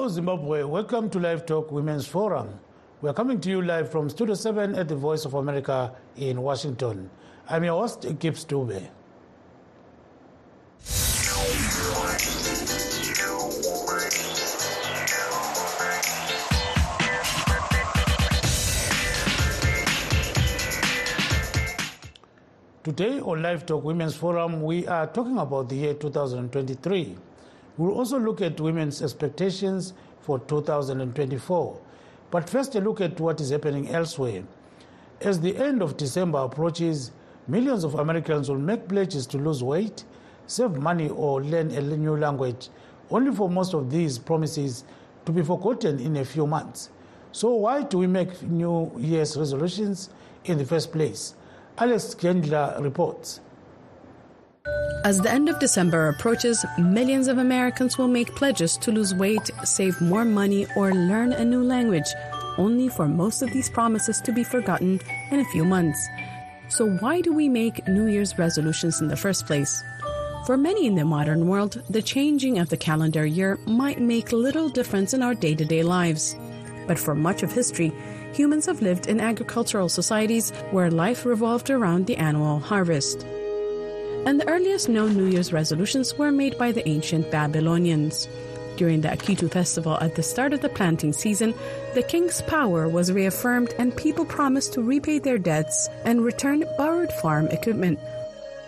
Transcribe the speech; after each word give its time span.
Hello, 0.00 0.08
Zimbabwe. 0.08 0.62
Welcome 0.64 1.10
to 1.10 1.20
Live 1.20 1.44
Talk 1.44 1.70
Women's 1.70 2.06
Forum. 2.06 2.58
We 3.02 3.10
are 3.10 3.12
coming 3.12 3.38
to 3.42 3.50
you 3.50 3.60
live 3.60 3.92
from 3.92 4.08
Studio 4.08 4.34
7 4.34 4.74
at 4.74 4.88
the 4.88 4.96
Voice 4.96 5.26
of 5.26 5.34
America 5.34 5.94
in 6.16 6.40
Washington. 6.40 7.10
I'm 7.50 7.64
your 7.64 7.78
host, 7.78 8.06
Gibbs 8.18 8.46
Dube. 8.46 8.80
Today 22.82 23.20
on 23.20 23.42
Live 23.42 23.66
Talk 23.66 23.84
Women's 23.84 24.16
Forum, 24.16 24.62
we 24.62 24.86
are 24.86 25.06
talking 25.08 25.36
about 25.36 25.68
the 25.68 25.76
year 25.76 25.92
2023. 25.92 27.16
We'll 27.80 27.96
also 27.96 28.18
look 28.18 28.42
at 28.42 28.60
women's 28.60 29.00
expectations 29.00 29.94
for 30.20 30.38
2024. 30.38 31.80
But 32.30 32.46
first, 32.46 32.74
a 32.74 32.78
look 32.78 33.00
at 33.00 33.18
what 33.18 33.40
is 33.40 33.48
happening 33.48 33.88
elsewhere. 33.88 34.42
As 35.22 35.40
the 35.40 35.56
end 35.56 35.80
of 35.80 35.96
December 35.96 36.40
approaches, 36.40 37.10
millions 37.48 37.82
of 37.84 37.94
Americans 37.94 38.50
will 38.50 38.58
make 38.58 38.86
pledges 38.86 39.26
to 39.28 39.38
lose 39.38 39.62
weight, 39.64 40.04
save 40.46 40.72
money, 40.72 41.08
or 41.08 41.42
learn 41.42 41.70
a 41.70 41.80
new 41.80 42.18
language, 42.18 42.68
only 43.10 43.34
for 43.34 43.48
most 43.48 43.72
of 43.72 43.90
these 43.90 44.18
promises 44.18 44.84
to 45.24 45.32
be 45.32 45.42
forgotten 45.42 46.00
in 46.00 46.18
a 46.18 46.24
few 46.26 46.46
months. 46.46 46.90
So, 47.32 47.48
why 47.54 47.84
do 47.84 47.96
we 47.96 48.06
make 48.06 48.42
New 48.42 48.92
Year's 48.98 49.38
resolutions 49.38 50.10
in 50.44 50.58
the 50.58 50.66
first 50.66 50.92
place? 50.92 51.34
Alex 51.78 52.14
Gendler 52.14 52.78
reports. 52.82 53.40
As 55.02 55.18
the 55.18 55.30
end 55.30 55.48
of 55.48 55.58
December 55.58 56.08
approaches, 56.08 56.64
millions 56.78 57.26
of 57.26 57.38
Americans 57.38 57.96
will 57.96 58.08
make 58.08 58.34
pledges 58.34 58.76
to 58.78 58.92
lose 58.92 59.14
weight, 59.14 59.50
save 59.64 59.98
more 60.00 60.26
money, 60.26 60.66
or 60.76 60.92
learn 60.92 61.32
a 61.32 61.44
new 61.44 61.62
language, 61.62 62.08
only 62.58 62.88
for 62.88 63.08
most 63.08 63.40
of 63.40 63.50
these 63.50 63.70
promises 63.70 64.20
to 64.20 64.32
be 64.32 64.44
forgotten 64.44 65.00
in 65.30 65.40
a 65.40 65.44
few 65.46 65.64
months. 65.64 66.06
So, 66.68 66.90
why 66.98 67.22
do 67.22 67.32
we 67.32 67.48
make 67.48 67.88
New 67.88 68.06
Year's 68.06 68.38
resolutions 68.38 69.00
in 69.00 69.08
the 69.08 69.16
first 69.16 69.46
place? 69.46 69.82
For 70.44 70.56
many 70.56 70.86
in 70.86 70.94
the 70.94 71.04
modern 71.04 71.48
world, 71.48 71.82
the 71.88 72.02
changing 72.02 72.58
of 72.58 72.68
the 72.68 72.76
calendar 72.76 73.24
year 73.24 73.58
might 73.66 74.00
make 74.00 74.32
little 74.32 74.68
difference 74.68 75.14
in 75.14 75.22
our 75.22 75.34
day 75.34 75.54
to 75.54 75.64
day 75.64 75.82
lives. 75.82 76.36
But 76.86 76.98
for 76.98 77.14
much 77.14 77.42
of 77.42 77.52
history, 77.52 77.92
humans 78.34 78.66
have 78.66 78.82
lived 78.82 79.06
in 79.06 79.20
agricultural 79.20 79.88
societies 79.88 80.50
where 80.70 80.90
life 80.90 81.24
revolved 81.24 81.70
around 81.70 82.06
the 82.06 82.16
annual 82.16 82.58
harvest. 82.58 83.24
And 84.26 84.38
the 84.38 84.48
earliest 84.48 84.88
known 84.88 85.16
New 85.16 85.26
Year's 85.26 85.52
resolutions 85.52 86.16
were 86.16 86.30
made 86.30 86.58
by 86.58 86.72
the 86.72 86.86
ancient 86.86 87.30
Babylonians. 87.30 88.28
During 88.76 89.00
the 89.00 89.08
Akitu 89.08 89.50
festival 89.50 89.98
at 90.00 90.14
the 90.14 90.22
start 90.22 90.52
of 90.52 90.60
the 90.60 90.68
planting 90.68 91.12
season, 91.12 91.54
the 91.94 92.02
king's 92.02 92.40
power 92.42 92.88
was 92.88 93.12
reaffirmed 93.12 93.74
and 93.78 93.96
people 93.96 94.24
promised 94.24 94.74
to 94.74 94.82
repay 94.82 95.18
their 95.18 95.38
debts 95.38 95.88
and 96.04 96.24
return 96.24 96.64
borrowed 96.78 97.12
farm 97.14 97.48
equipment. 97.48 97.98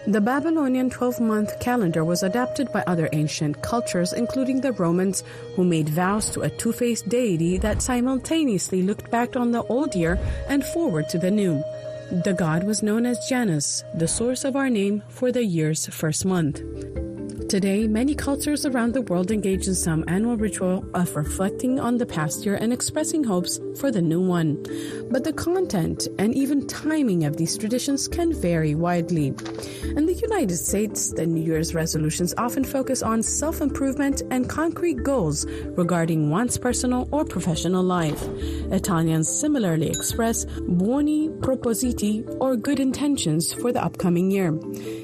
The 0.06 0.20
Babylonian 0.20 0.90
12 0.90 1.20
month 1.20 1.60
calendar 1.60 2.04
was 2.04 2.24
adapted 2.24 2.72
by 2.72 2.82
other 2.86 3.08
ancient 3.12 3.62
cultures, 3.62 4.12
including 4.12 4.60
the 4.60 4.72
Romans, 4.72 5.22
who 5.54 5.64
made 5.64 5.88
vows 5.88 6.28
to 6.30 6.40
a 6.42 6.50
two 6.50 6.72
faced 6.72 7.08
deity 7.08 7.56
that 7.58 7.82
simultaneously 7.82 8.82
looked 8.82 9.10
back 9.12 9.36
on 9.36 9.52
the 9.52 9.62
old 9.64 9.94
year 9.94 10.18
and 10.48 10.64
forward 10.64 11.08
to 11.10 11.18
the 11.18 11.30
new. 11.30 11.62
The 12.12 12.34
god 12.34 12.64
was 12.64 12.82
known 12.82 13.06
as 13.06 13.26
Janus, 13.26 13.84
the 13.94 14.06
source 14.06 14.44
of 14.44 14.54
our 14.54 14.68
name 14.68 15.02
for 15.08 15.32
the 15.32 15.42
year's 15.42 15.86
first 15.86 16.26
month. 16.26 16.60
Today, 17.52 17.86
many 17.86 18.14
cultures 18.14 18.64
around 18.64 18.94
the 18.94 19.02
world 19.02 19.30
engage 19.30 19.68
in 19.68 19.74
some 19.74 20.06
annual 20.08 20.38
ritual 20.38 20.86
of 20.94 21.14
reflecting 21.14 21.78
on 21.78 21.98
the 21.98 22.06
past 22.06 22.46
year 22.46 22.54
and 22.54 22.72
expressing 22.72 23.22
hopes 23.22 23.60
for 23.78 23.90
the 23.90 24.00
new 24.00 24.22
one. 24.22 24.56
But 25.10 25.24
the 25.24 25.34
content 25.34 26.08
and 26.18 26.34
even 26.34 26.66
timing 26.66 27.24
of 27.24 27.36
these 27.36 27.58
traditions 27.58 28.08
can 28.08 28.32
vary 28.32 28.74
widely. 28.74 29.34
In 29.84 30.06
the 30.06 30.14
United 30.14 30.56
States, 30.56 31.12
the 31.12 31.26
New 31.26 31.44
Year's 31.44 31.74
resolutions 31.74 32.32
often 32.38 32.64
focus 32.64 33.02
on 33.02 33.22
self 33.22 33.60
improvement 33.60 34.22
and 34.30 34.48
concrete 34.48 35.02
goals 35.02 35.44
regarding 35.76 36.30
one's 36.30 36.56
personal 36.56 37.06
or 37.12 37.22
professional 37.22 37.82
life. 37.82 38.22
Italians 38.72 39.28
similarly 39.28 39.90
express 39.90 40.46
buoni 40.46 41.28
propositi 41.28 42.24
or 42.40 42.56
good 42.56 42.80
intentions 42.80 43.52
for 43.52 43.72
the 43.72 43.84
upcoming 43.84 44.30
year. 44.30 44.58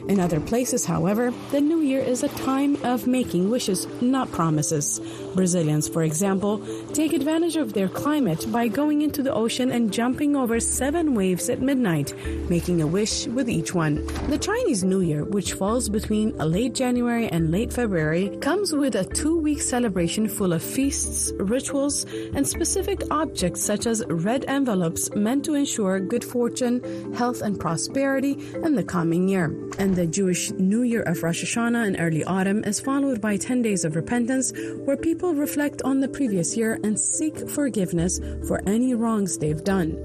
In 0.08 0.18
other 0.18 0.40
places, 0.40 0.86
however, 0.86 1.34
the 1.50 1.60
new 1.60 1.82
year 1.82 2.00
is 2.00 2.22
a 2.22 2.37
time 2.38 2.76
of 2.84 3.06
making 3.06 3.50
wishes, 3.50 3.86
not 4.00 4.30
promises. 4.32 5.00
Brazilians, 5.34 5.88
for 5.88 6.02
example, 6.02 6.62
take 6.92 7.12
advantage 7.12 7.56
of 7.56 7.72
their 7.72 7.88
climate 7.88 8.46
by 8.50 8.68
going 8.68 9.02
into 9.02 9.22
the 9.22 9.32
ocean 9.32 9.70
and 9.70 9.92
jumping 9.92 10.36
over 10.36 10.60
seven 10.60 11.14
waves 11.14 11.48
at 11.48 11.60
midnight, 11.60 12.14
making 12.48 12.80
a 12.80 12.86
wish 12.86 13.26
with 13.26 13.48
each 13.48 13.74
one. 13.74 14.06
The 14.28 14.38
Chinese 14.38 14.84
New 14.84 15.00
Year, 15.00 15.24
which 15.24 15.54
falls 15.54 15.88
between 15.88 16.36
late 16.38 16.74
January 16.74 17.28
and 17.28 17.50
late 17.50 17.72
February, 17.72 18.36
comes 18.38 18.72
with 18.72 18.94
a 18.94 19.04
two 19.04 19.38
week 19.38 19.60
celebration 19.60 20.28
full 20.28 20.52
of 20.52 20.62
feasts, 20.62 21.32
rituals, 21.38 22.04
and 22.34 22.46
specific 22.46 23.02
objects 23.10 23.62
such 23.62 23.86
as 23.86 24.04
red 24.08 24.44
envelopes 24.46 25.10
meant 25.14 25.44
to 25.44 25.54
ensure 25.54 26.00
good 26.00 26.24
fortune, 26.24 27.14
health, 27.14 27.42
and 27.42 27.58
prosperity 27.58 28.32
in 28.64 28.74
the 28.74 28.84
coming 28.84 29.28
year. 29.28 29.46
And 29.78 29.96
the 29.96 30.06
Jewish 30.06 30.50
New 30.52 30.82
Year 30.82 31.02
of 31.02 31.22
Rosh 31.22 31.44
Hashanah 31.44 31.86
in 31.86 31.96
early 31.96 32.24
autumn 32.28 32.62
is 32.64 32.78
followed 32.78 33.20
by 33.20 33.36
10 33.36 33.62
days 33.62 33.84
of 33.84 33.96
repentance 33.96 34.52
where 34.84 34.96
people 34.96 35.34
reflect 35.34 35.82
on 35.82 36.00
the 36.00 36.08
previous 36.08 36.56
year 36.56 36.78
and 36.84 37.00
seek 37.00 37.48
forgiveness 37.48 38.20
for 38.46 38.62
any 38.68 38.94
wrongs 38.94 39.38
they've 39.38 39.64
done. 39.64 39.96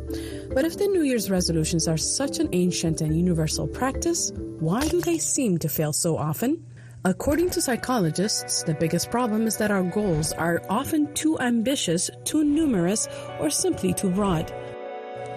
But 0.54 0.66
if 0.66 0.78
the 0.78 0.88
New 0.88 1.04
Year's 1.04 1.30
resolutions 1.30 1.88
are 1.88 1.98
such 1.98 2.40
an 2.40 2.50
ancient 2.54 3.02
and 3.02 3.16
universal 3.16 3.68
practice, 3.68 4.32
why 4.60 4.88
do 4.88 5.02
they 5.02 5.18
seem 5.18 5.58
to 5.60 5.70
fail 5.70 5.94
so 5.94 6.18
often? 6.18 6.66
According 7.06 7.50
to 7.50 7.62
psychologists, 7.62 8.64
the 8.64 8.74
biggest 8.74 9.12
problem 9.12 9.46
is 9.46 9.58
that 9.58 9.72
our 9.72 9.84
goals 9.84 10.32
are 10.32 10.62
often 10.70 11.14
too 11.14 11.38
ambitious, 11.42 12.10
too 12.24 12.46
numerous, 12.46 13.10
or 13.42 13.50
simply 13.50 13.94
too 13.94 14.10
broad. 14.10 14.54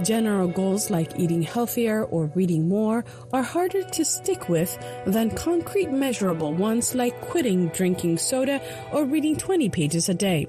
General 0.02 0.48
goals 0.48 0.90
like 0.90 1.18
eating 1.18 1.40
healthier 1.40 2.04
or 2.04 2.26
reading 2.34 2.68
more 2.68 3.04
are 3.32 3.42
harder 3.42 3.82
to 3.82 4.04
stick 4.04 4.48
with 4.48 4.76
than 5.06 5.30
concrete 5.30 5.90
measurable 5.90 6.52
ones 6.52 6.94
like 6.94 7.18
quitting 7.22 7.68
drinking 7.68 8.18
soda 8.18 8.60
or 8.92 9.04
reading 9.04 9.36
20 9.36 9.70
pages 9.70 10.08
a 10.10 10.14
day. 10.14 10.46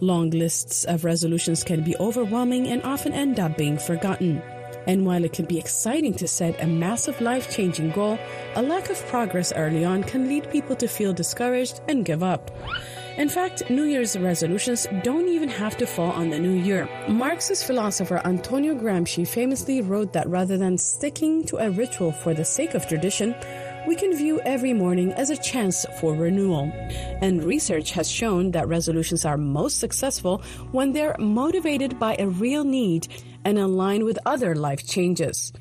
Long 0.00 0.30
lists 0.30 0.84
of 0.84 1.04
resolutions 1.04 1.62
can 1.62 1.84
be 1.84 1.94
overwhelming 1.98 2.68
and 2.68 2.82
often 2.84 3.12
end 3.12 3.38
up 3.38 3.58
being 3.58 3.76
forgotten. 3.76 4.42
And 4.86 5.04
while 5.04 5.24
it 5.24 5.32
can 5.32 5.44
be 5.44 5.58
exciting 5.58 6.14
to 6.14 6.28
set 6.28 6.62
a 6.62 6.66
massive 6.66 7.20
life 7.20 7.50
changing 7.50 7.90
goal, 7.90 8.18
a 8.54 8.62
lack 8.62 8.88
of 8.88 9.04
progress 9.06 9.52
early 9.54 9.84
on 9.84 10.04
can 10.04 10.28
lead 10.28 10.50
people 10.50 10.76
to 10.76 10.88
feel 10.88 11.12
discouraged 11.12 11.80
and 11.88 12.04
give 12.04 12.22
up. 12.22 12.50
In 13.16 13.30
fact, 13.30 13.70
New 13.70 13.84
Year's 13.84 14.18
resolutions 14.18 14.86
don't 15.02 15.26
even 15.26 15.48
have 15.48 15.74
to 15.78 15.86
fall 15.86 16.10
on 16.10 16.28
the 16.28 16.38
new 16.38 16.52
year. 16.52 16.86
Marxist 17.08 17.66
philosopher 17.66 18.20
Antonio 18.26 18.74
Gramsci 18.74 19.26
famously 19.26 19.80
wrote 19.80 20.12
that 20.12 20.28
rather 20.28 20.58
than 20.58 20.76
sticking 20.76 21.42
to 21.44 21.56
a 21.56 21.70
ritual 21.70 22.12
for 22.12 22.34
the 22.34 22.44
sake 22.44 22.74
of 22.74 22.86
tradition, 22.86 23.34
we 23.86 23.96
can 23.96 24.14
view 24.14 24.42
every 24.42 24.74
morning 24.74 25.12
as 25.12 25.30
a 25.30 25.36
chance 25.38 25.86
for 25.98 26.14
renewal. 26.14 26.70
And 27.22 27.42
research 27.42 27.92
has 27.92 28.10
shown 28.10 28.50
that 28.50 28.68
resolutions 28.68 29.24
are 29.24 29.38
most 29.38 29.78
successful 29.80 30.42
when 30.72 30.92
they're 30.92 31.16
motivated 31.18 31.98
by 31.98 32.16
a 32.18 32.28
real 32.28 32.64
need 32.64 33.08
and 33.46 33.58
aligned 33.58 34.04
with 34.04 34.18
other 34.26 34.54
life 34.54 34.86
changes. 34.86 35.54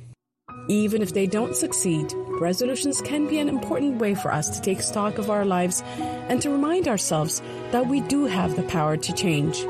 Even 0.67 1.03
if 1.03 1.13
they 1.13 1.27
don't 1.27 1.56
succeed, 1.56 2.12
resolutions 2.39 3.00
can 3.01 3.27
be 3.27 3.38
an 3.38 3.50
important 3.50 3.97
way 4.00 4.15
for 4.15 4.33
us 4.33 4.50
to 4.50 4.62
take 4.62 4.81
stock 4.81 5.19
of 5.19 5.29
our 5.29 5.45
lives 5.45 5.83
and 6.29 6.41
to 6.41 6.50
remind 6.50 6.88
ourselves 6.88 7.41
that 7.71 7.85
we 7.85 8.01
do 8.01 8.25
have 8.25 8.56
the 8.56 8.63
power 8.63 8.97
to 8.97 9.13
change. 9.13 9.63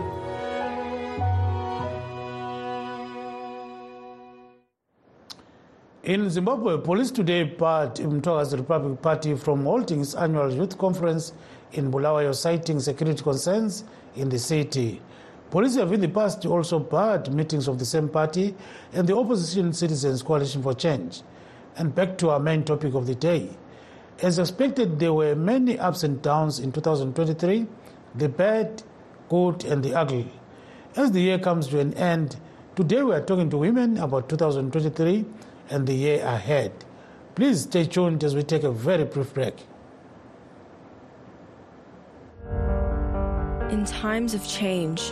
In 6.03 6.29
Zimbabwe, 6.29 6.77
police 6.77 7.11
today 7.11 7.43
barred 7.43 7.95
Mthwakazi 7.95 8.57
Republic 8.57 9.01
Party 9.01 9.35
from 9.35 9.63
holding 9.63 10.01
its 10.01 10.13
annual 10.13 10.53
youth 10.53 10.77
conference 10.77 11.33
in 11.73 11.91
Bulawayo, 11.91 12.31
citing 12.31 12.79
security 12.79 13.21
concerns 13.21 13.83
in 14.15 14.29
the 14.29 14.39
city. 14.39 15.01
Police 15.51 15.75
have 15.75 15.93
in 15.93 16.01
the 16.01 16.07
past 16.07 16.45
also 16.45 16.79
barred 16.79 17.33
meetings 17.33 17.67
of 17.67 17.79
the 17.79 17.85
same 17.85 18.09
party 18.09 18.55
and 18.93 19.07
the 19.07 19.15
opposition 19.15 19.73
Citizens 19.73 20.21
Coalition 20.21 20.61
for 20.61 20.73
Change. 20.73 21.21
And 21.77 21.93
back 21.93 22.17
to 22.19 22.29
our 22.29 22.39
main 22.39 22.63
topic 22.63 22.93
of 22.93 23.05
the 23.05 23.15
day. 23.15 23.49
As 24.21 24.39
expected, 24.39 24.99
there 24.99 25.13
were 25.13 25.35
many 25.35 25.77
ups 25.77 26.03
and 26.03 26.21
downs 26.21 26.59
in 26.59 26.71
2023 26.71 27.67
the 28.15 28.29
bad, 28.29 28.81
good, 29.29 29.65
and 29.65 29.83
the 29.83 29.93
ugly. 29.93 30.31
As 30.95 31.11
the 31.11 31.19
year 31.19 31.37
comes 31.37 31.67
to 31.67 31.79
an 31.79 31.93
end, 31.95 32.37
today 32.75 33.03
we 33.03 33.13
are 33.13 33.21
talking 33.21 33.49
to 33.49 33.57
women 33.57 33.97
about 33.97 34.29
2023 34.29 35.25
and 35.69 35.85
the 35.85 35.93
year 35.93 36.23
ahead. 36.25 36.71
Please 37.35 37.63
stay 37.63 37.85
tuned 37.85 38.23
as 38.23 38.33
we 38.33 38.43
take 38.43 38.63
a 38.63 38.71
very 38.71 39.03
brief 39.03 39.33
break. 39.33 39.65
In 43.69 43.83
times 43.83 44.33
of 44.33 44.47
change, 44.47 45.11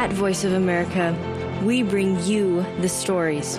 At 0.00 0.14
Voice 0.14 0.44
of 0.44 0.54
America, 0.54 1.14
we 1.62 1.82
bring 1.82 2.18
you 2.24 2.64
the 2.80 2.88
stories 2.88 3.58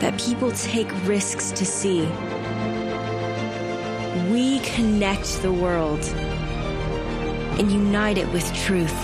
that 0.00 0.18
people 0.18 0.50
take 0.52 0.90
risks 1.06 1.50
to 1.50 1.66
see. 1.66 2.06
We 4.32 4.60
connect 4.60 5.42
the 5.42 5.52
world 5.52 6.02
and 7.58 7.70
unite 7.70 8.16
it 8.16 8.32
with 8.32 8.50
truth. 8.54 8.96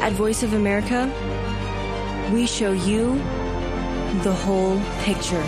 At 0.00 0.12
Voice 0.12 0.42
of 0.42 0.54
America, 0.54 1.12
we 2.32 2.46
show 2.46 2.72
you 2.72 3.16
the 4.22 4.32
whole 4.32 4.80
picture. 5.02 5.44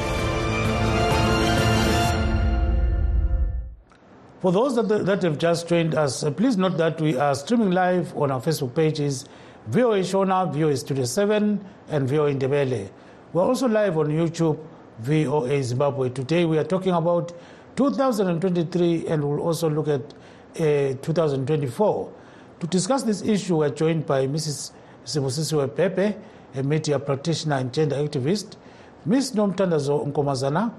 For 4.42 4.52
those 4.52 4.76
that, 4.76 5.06
that 5.06 5.22
have 5.22 5.38
just 5.38 5.68
joined 5.68 5.94
us, 5.94 6.22
uh, 6.22 6.30
please 6.32 6.58
note 6.58 6.76
that 6.76 7.00
we 7.00 7.16
are 7.16 7.34
streaming 7.34 7.70
live 7.70 8.14
on 8.14 8.30
our 8.30 8.42
Facebook 8.42 8.74
pages, 8.74 9.26
VOA 9.68 9.98
Shona, 9.98 10.46
VOA 10.52 10.76
Studio 10.76 11.04
7, 11.04 11.58
and 11.88 12.08
VOA 12.08 12.32
Indebele. 12.32 12.88
We're 13.32 13.42
also 13.42 13.66
live 13.66 13.98
on 13.98 14.06
YouTube, 14.06 14.60
VOA 15.00 15.60
Zimbabwe. 15.60 16.10
Today 16.10 16.44
we 16.44 16.56
are 16.56 16.62
talking 16.64 16.92
about 16.92 17.32
2023 17.74 19.08
and 19.08 19.24
we'll 19.24 19.40
also 19.40 19.68
look 19.68 19.88
at 19.88 20.02
uh, 20.60 20.94
2024. 21.02 22.12
To 22.60 22.66
discuss 22.68 23.02
this 23.02 23.22
issue, 23.22 23.56
we're 23.56 23.70
joined 23.70 24.06
by 24.06 24.28
Mrs. 24.28 24.70
Sibusisiwe 25.04 25.68
Bhebhe, 25.70 26.16
a 26.54 26.62
media 26.62 27.00
practitioner 27.00 27.56
and 27.56 27.74
gender 27.74 27.96
activist, 27.96 28.54
Ms. 29.04 29.32
Nomthandazo 29.32 30.06
Nkomazana, 30.12 30.72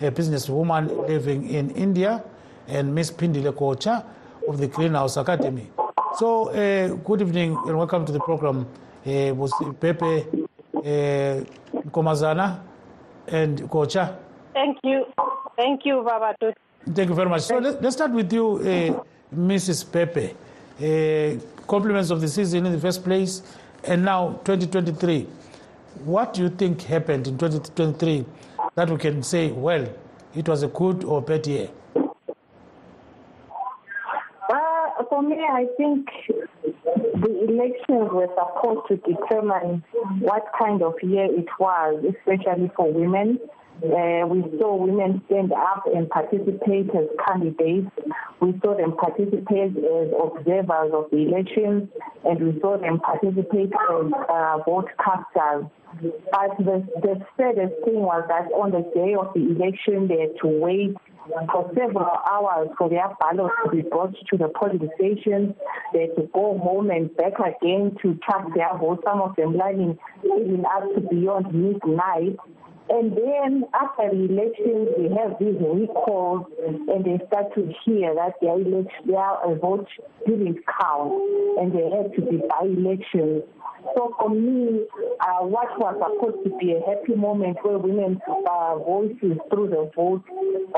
a 0.00 0.10
businesswoman 0.10 1.06
living 1.08 1.48
in 1.48 1.70
India, 1.70 2.24
and 2.66 2.92
Ms. 2.92 3.12
Pindile 3.12 3.52
Kocha 3.52 4.04
of 4.48 4.58
the 4.58 4.66
Greenhouse 4.66 5.16
Academy. 5.16 5.70
So, 6.16 6.50
uh, 6.50 6.88
good 7.04 7.22
evening 7.22 7.56
and 7.66 7.78
welcome 7.78 8.04
to 8.04 8.12
the 8.12 8.20
program, 8.20 8.66
uh, 9.06 9.08
Bhebhe, 9.08 10.46
uh, 10.74 11.44
Nkomazana, 11.88 12.60
and 13.28 13.60
Kocha. 13.70 14.16
Thank 14.52 14.78
you. 14.84 15.06
Thank 15.56 15.86
you, 15.86 16.04
Babatut. 16.06 16.54
Thank 16.92 17.08
you 17.08 17.14
very 17.14 17.30
much. 17.30 17.42
So 17.42 17.56
let, 17.58 17.82
us 17.82 17.94
start 17.94 18.10
with 18.10 18.30
you, 18.30 18.56
uh, 18.56 19.02
Mrs. 19.34 19.86
Bhebhe. 19.86 20.34
Uh, 20.78 21.40
compliments 21.66 22.10
of 22.10 22.20
the 22.20 22.28
season 22.28 22.66
in 22.66 22.72
the 22.72 22.80
first 22.80 23.02
place, 23.02 23.40
and 23.84 24.04
now 24.04 24.32
2023. 24.44 25.26
What 26.04 26.34
do 26.34 26.42
you 26.42 26.50
think 26.50 26.82
happened 26.82 27.26
in 27.26 27.38
2023 27.38 28.26
that 28.74 28.90
we 28.90 28.98
can 28.98 29.22
say, 29.22 29.50
well, 29.50 29.88
it 30.34 30.46
was 30.46 30.62
a 30.62 30.68
good 30.68 31.04
or 31.04 31.22
bad 31.22 31.46
year? 31.46 31.68
Uh, 34.52 35.04
me, 35.22 35.36
I 35.48 35.66
think 35.76 36.08
the 36.62 37.46
elections 37.48 38.10
were 38.12 38.28
supposed 38.34 38.88
to 38.88 38.96
determine 38.96 39.82
what 40.20 40.44
kind 40.58 40.82
of 40.82 40.94
year 41.02 41.26
it 41.26 41.48
was, 41.58 42.04
especially 42.04 42.70
for 42.76 42.92
women. 42.92 43.38
Uh, 43.82 44.24
we 44.26 44.42
saw 44.60 44.76
women 44.76 45.20
stand 45.26 45.52
up 45.52 45.82
and 45.92 46.08
participate 46.08 46.88
as 46.94 47.08
candidates. 47.26 47.90
We 48.40 48.58
saw 48.62 48.76
them 48.76 48.96
participate 48.96 49.76
as 49.76 50.08
observers 50.22 50.92
of 50.94 51.10
the 51.10 51.26
elections, 51.26 51.88
and 52.24 52.54
we 52.54 52.60
saw 52.60 52.78
them 52.78 53.00
participate 53.00 53.72
as 53.72 54.12
uh, 54.28 54.58
vote 54.64 54.88
casters. 55.02 55.66
But 56.00 56.56
the, 56.58 56.86
the 57.02 57.26
saddest 57.36 57.74
thing 57.84 58.00
was 58.02 58.24
that 58.28 58.46
on 58.54 58.70
the 58.70 58.82
day 58.94 59.14
of 59.14 59.34
the 59.34 59.50
election, 59.50 60.06
they 60.06 60.20
had 60.20 60.36
to 60.42 60.48
wait 60.48 60.96
for 61.50 61.70
several 61.76 62.18
hours 62.30 62.68
for 62.76 62.88
their 62.88 63.08
ballots 63.20 63.54
to 63.64 63.70
be 63.70 63.82
brought 63.82 64.14
to 64.30 64.36
the 64.36 64.48
polling 64.58 64.88
stations. 64.96 65.54
They 65.92 66.02
had 66.02 66.16
to 66.16 66.28
go 66.32 66.58
home 66.58 66.90
and 66.90 67.14
back 67.16 67.34
again 67.38 67.96
to 68.02 68.14
track 68.16 68.46
their 68.54 68.76
votes, 68.78 69.02
some 69.04 69.20
of 69.20 69.36
them 69.36 69.56
lying 69.56 69.98
even 70.24 70.64
up 70.66 70.82
to 70.94 71.00
beyond 71.00 71.54
midnight. 71.54 72.36
And 72.92 73.16
then 73.16 73.64
after 73.72 74.10
the 74.10 74.28
elections, 74.28 74.88
we 74.98 75.08
have 75.16 75.38
these 75.40 75.56
recalls, 75.58 76.44
and 76.62 77.02
they 77.02 77.24
start 77.26 77.54
to 77.54 77.72
hear 77.86 78.14
that 78.14 78.34
their 78.42 78.60
election, 78.60 79.06
their 79.06 79.56
vote 79.56 79.88
didn't 80.26 80.58
count, 80.66 81.12
and 81.58 81.72
they 81.72 81.88
had 81.88 82.12
to 82.16 82.20
be 82.20 82.36
by 82.36 82.66
elections. 82.66 83.44
So 83.96 84.14
for 84.20 84.28
me, 84.28 84.84
uh, 85.20 85.44
what 85.46 85.68
was 85.80 85.96
supposed 85.96 86.44
to 86.44 86.58
be 86.58 86.72
a 86.72 86.80
happy 86.84 87.14
moment 87.14 87.56
where 87.62 87.78
women's 87.78 88.20
uh, 88.28 88.76
voices 88.76 89.38
through 89.48 89.68
the 89.70 89.90
vote 89.96 90.22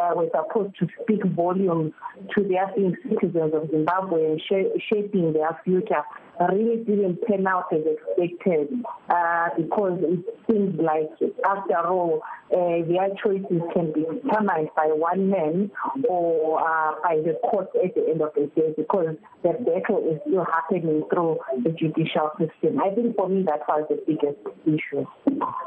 uh, 0.01 0.15
were 0.15 0.31
supposed 0.31 0.79
to 0.79 0.87
speak 1.03 1.25
volumes 1.35 1.93
to 2.37 2.45
their 2.45 2.71
citizens 2.77 3.53
of 3.55 3.71
Zimbabwe 3.71 4.25
and 4.33 4.41
sh- 4.41 4.81
shaping 4.89 5.33
their 5.33 5.59
future 5.65 6.03
really 6.41 6.85
didn't 6.85 7.19
turn 7.29 7.47
out 7.47 7.73
as 7.73 7.83
expected 7.87 8.69
uh, 9.09 9.49
because 9.57 9.99
it 10.03 10.25
seems 10.51 10.79
like, 10.81 11.11
after 11.45 11.77
all, 11.87 12.23
uh, 12.53 12.57
their 12.89 13.09
choices 13.23 13.63
can 13.73 13.93
be 13.93 14.03
determined 14.03 14.69
by 14.77 14.87
one 14.87 15.31
man 15.31 15.71
or 16.09 16.61
uh, 16.61 16.95
by 17.03 17.17
the 17.17 17.39
court 17.51 17.69
at 17.83 17.95
the 17.95 18.07
end 18.11 18.21
of 18.21 18.31
the 18.35 18.51
day 18.55 18.73
because 18.77 19.17
the 19.43 19.53
battle 19.53 20.03
is 20.11 20.21
still 20.27 20.45
happening 20.45 21.03
through 21.13 21.39
the 21.63 21.71
judicial 21.71 22.31
system. 22.39 22.81
I 22.81 22.91
think 22.95 23.17
for 23.17 23.29
me 23.29 23.43
that 23.45 23.61
was 23.69 23.87
the 23.89 23.99
biggest 24.07 24.39
issue. 24.67 25.07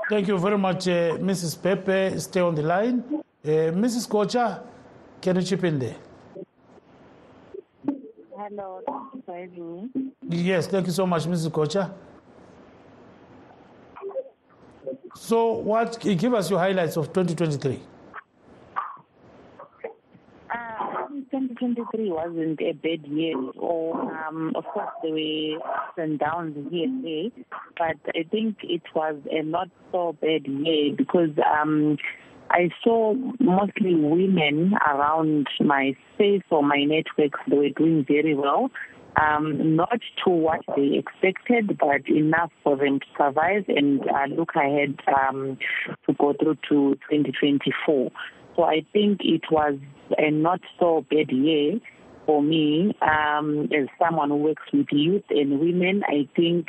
Thank 0.10 0.28
you 0.28 0.38
very 0.38 0.58
much, 0.58 0.88
uh, 0.88 1.18
Mrs. 1.18 1.58
Bhebhe. 1.58 2.20
Stay 2.22 2.42
on 2.42 2.56
the 2.56 2.64
line. 2.64 3.04
Uh, 3.44 3.72
Mrs. 3.74 4.08
Kocha, 4.08 4.62
can 5.22 5.36
you 5.38 5.42
chip 5.42 5.64
in 5.64 5.80
there? 5.80 6.07
Hello, 8.50 8.82
thank 9.26 9.58
you 9.58 9.90
Yes, 10.30 10.68
thank 10.68 10.86
you 10.88 10.94
so 10.94 11.06
much, 11.06 11.26
Mrs. 11.26 11.52
Kocha. 11.52 11.92
So, 15.16 15.52
what 15.52 16.00
give 16.00 16.34
us 16.34 16.50
your 16.50 16.60
highlights 16.60 16.96
of 16.96 17.08
2023? 17.08 17.82
Uh, 20.50 21.08
2023 21.32 22.10
wasn't 22.10 22.62
a 22.62 22.72
bad 22.72 23.06
year. 23.06 23.36
Or, 23.58 24.00
um, 24.26 24.54
of 24.56 24.64
course, 24.64 24.92
there 25.04 25.12
were 25.12 25.58
ups 25.66 25.98
and 25.98 26.18
downs 26.18 26.56
here 26.72 26.86
and 26.86 27.04
there, 27.04 27.46
but 27.78 27.98
I 28.16 28.24
think 28.32 28.60
it 28.64 28.84
was 28.96 29.16
a 29.30 29.44
not 29.44 29.70
so 29.92 30.16
bad 30.22 30.48
year 30.48 30.96
because 30.96 31.32
um, 31.62 31.98
I 32.50 32.70
saw 32.84 33.14
mostly 33.40 33.96
women 33.96 34.74
around 34.88 35.48
my 35.60 35.96
space 36.14 36.44
or 36.50 36.64
my 36.64 36.84
networks. 36.84 37.40
They 37.50 37.58
were 37.58 37.70
doing 37.70 38.06
very 38.08 38.36
well. 38.36 38.70
Um, 39.20 39.76
not 39.76 40.00
to 40.24 40.30
what 40.30 40.62
they 40.76 41.00
expected, 41.00 41.78
but 41.80 42.08
enough 42.08 42.52
for 42.64 42.78
them 42.78 43.00
to 43.00 43.06
survive 43.18 43.66
and 43.68 44.02
uh, 44.02 44.26
look 44.36 44.52
ahead 44.56 45.00
um, 45.08 45.58
to 46.06 46.14
go 46.14 46.34
through 46.40 46.56
to 46.70 47.00
2024. 47.10 48.12
So 48.56 48.64
I 48.64 48.86
think 48.94 49.22
it 49.24 49.42
was 49.52 49.80
a 50.20 50.30
not 50.30 50.62
so 50.80 51.04
bad 51.10 51.32
year 51.32 51.80
for 52.28 52.44
me 52.44 52.96
um, 53.02 53.70
as 53.74 53.88
someone 53.98 54.30
who 54.30 54.36
works 54.36 54.64
with 54.72 54.88
youth 54.92 55.24
and 55.32 55.60
women. 55.60 56.04
I 56.08 56.28
think 56.36 56.68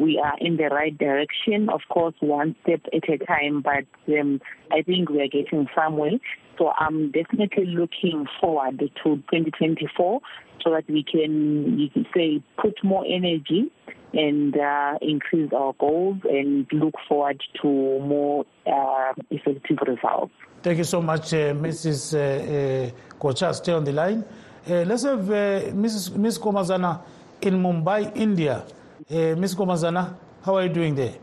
we 0.00 0.18
are 0.18 0.36
in 0.40 0.56
the 0.56 0.68
right 0.68 0.96
direction. 0.96 1.68
Of 1.68 1.82
course, 1.90 2.14
one 2.20 2.56
step 2.62 2.80
at 2.92 3.08
a 3.08 3.18
time, 3.18 3.62
but 3.62 3.84
um, 4.18 4.40
I 4.72 4.82
think 4.82 5.10
we 5.10 5.20
are 5.20 5.28
getting 5.28 5.68
somewhere. 5.74 6.12
So 6.58 6.72
I'm 6.78 7.10
definitely 7.10 7.66
looking 7.66 8.26
forward 8.40 8.78
to 8.78 8.88
2024 8.88 10.20
so 10.62 10.70
that 10.70 10.84
we 10.88 11.04
can, 11.04 11.78
you 11.78 11.90
can 11.90 12.06
say, 12.14 12.42
put 12.60 12.82
more 12.82 13.04
energy 13.06 13.70
and 14.12 14.56
uh, 14.56 14.98
increase 15.02 15.52
our 15.52 15.74
goals 15.78 16.18
and 16.24 16.66
look 16.72 16.94
forward 17.08 17.42
to 17.62 17.68
more 17.68 18.44
uh, 18.66 19.12
effective 19.30 19.78
results. 19.86 20.32
Thank 20.62 20.78
you 20.78 20.84
so 20.84 21.00
much, 21.00 21.32
uh, 21.32 21.54
Mrs. 21.54 22.14
Uh, 22.14 22.90
Kocha. 23.18 23.54
Stay 23.54 23.72
on 23.72 23.84
the 23.84 23.92
line. 23.92 24.24
Uh, 24.68 24.84
let's 24.84 25.04
have 25.04 25.30
uh, 25.30 25.72
Mrs. 25.72 26.16
Ms. 26.16 26.38
Nkomazana 26.38 27.00
in 27.42 27.54
Mumbai, 27.54 28.14
India. 28.16 28.64
Uh, 29.10 29.34
Ms. 29.34 29.56
Nkomazana, 29.56 30.14
how 30.44 30.54
are 30.54 30.62
you 30.62 30.68
doing 30.68 30.94
there? 30.94 31.14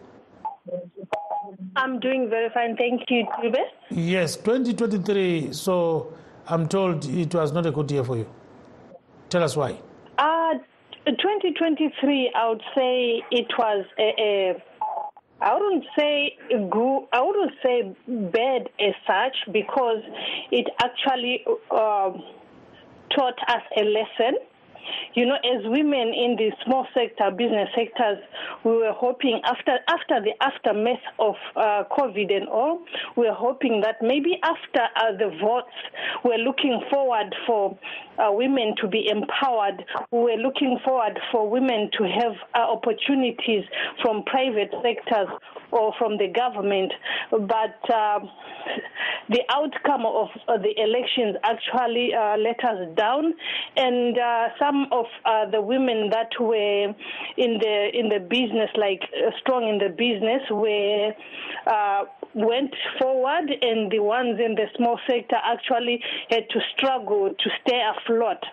I'm 1.77 2.01
doing 2.01 2.29
very 2.29 2.49
fine. 2.49 2.75
Thank 2.75 3.03
you, 3.07 3.25
Dube. 3.41 3.63
Yes, 3.91 4.35
2023. 4.35 5.53
So 5.53 6.11
I'm 6.47 6.67
told 6.67 7.05
it 7.05 7.33
was 7.33 7.53
not 7.53 7.65
a 7.65 7.71
good 7.71 7.89
year 7.89 8.03
for 8.03 8.17
you. 8.17 8.27
Tell 9.29 9.41
us 9.41 9.55
why. 9.55 9.79
Uh, 10.17 10.55
2023, 11.05 12.31
I 12.35 12.49
would 12.49 12.61
say 12.75 13.23
it 13.31 13.47
was 13.57 13.85
a, 13.97 14.13
a 14.19 14.63
I 15.39 15.53
wouldn't 15.53 15.85
say 15.97 16.35
good, 16.49 17.07
I 17.13 17.21
wouldn't 17.21 17.53
say 17.63 17.95
bad 18.05 18.69
as 18.81 18.95
such 19.05 19.53
because 19.53 20.01
it 20.51 20.67
actually 20.83 21.45
uh, 21.71 22.11
taught 23.15 23.39
us 23.47 23.61
a 23.77 23.83
lesson 23.83 24.39
you 25.13 25.25
know, 25.25 25.35
as 25.35 25.63
women 25.65 26.13
in 26.13 26.35
the 26.37 26.51
small 26.65 26.85
sector, 26.93 27.31
business 27.31 27.69
sectors, 27.75 28.19
we 28.63 28.71
were 28.71 28.93
hoping 28.93 29.41
after 29.45 29.79
after 29.87 30.21
the 30.21 30.33
aftermath 30.41 31.03
of 31.19 31.35
uh, 31.55 31.83
COVID 31.91 32.31
and 32.33 32.47
all, 32.47 32.83
we 33.15 33.27
were 33.27 33.33
hoping 33.33 33.81
that 33.81 33.97
maybe 34.01 34.39
after 34.43 34.81
uh, 34.95 35.11
the 35.17 35.29
votes, 35.41 35.73
we're 36.23 36.37
looking 36.37 36.81
forward 36.89 37.33
for 37.45 37.77
uh, 38.17 38.31
women 38.31 38.75
to 38.81 38.87
be 38.87 39.09
empowered. 39.09 39.83
We're 40.11 40.37
looking 40.37 40.79
forward 40.83 41.19
for 41.31 41.49
women 41.49 41.89
to 41.97 42.03
have 42.03 42.33
uh, 42.55 42.71
opportunities 42.71 43.63
from 44.01 44.23
private 44.23 44.71
sectors 44.81 45.29
or 45.71 45.93
from 45.97 46.17
the 46.17 46.27
government. 46.27 46.93
But 47.31 47.93
um, 47.93 48.29
the 49.29 49.41
outcome 49.49 50.05
of 50.05 50.29
uh, 50.47 50.57
the 50.57 50.73
elections 50.77 51.35
actually 51.43 52.13
uh, 52.13 52.37
let 52.37 52.63
us 52.63 52.95
down, 52.95 53.33
and 53.75 54.17
uh, 54.17 54.47
some 54.59 54.87
of 54.91 55.05
the 55.51 55.61
women 55.61 56.09
that 56.11 56.29
were 56.39 56.93
in 57.37 57.57
the 57.59 57.89
in 57.93 58.09
the 58.09 58.19
business, 58.19 58.69
like 58.75 59.01
strong 59.41 59.67
in 59.67 59.77
the 59.77 59.89
business, 59.89 60.41
were 60.49 61.11
went 62.37 62.73
forward, 62.99 63.49
and 63.61 63.91
the 63.91 63.99
ones 63.99 64.39
in 64.39 64.55
the 64.55 64.67
small 64.75 64.99
sector 65.09 65.37
actually 65.43 66.01
had 66.29 66.49
to 66.49 66.59
struggle 66.75 67.29
to 67.29 67.49
stay 67.61 67.81
afloat. 67.97 68.43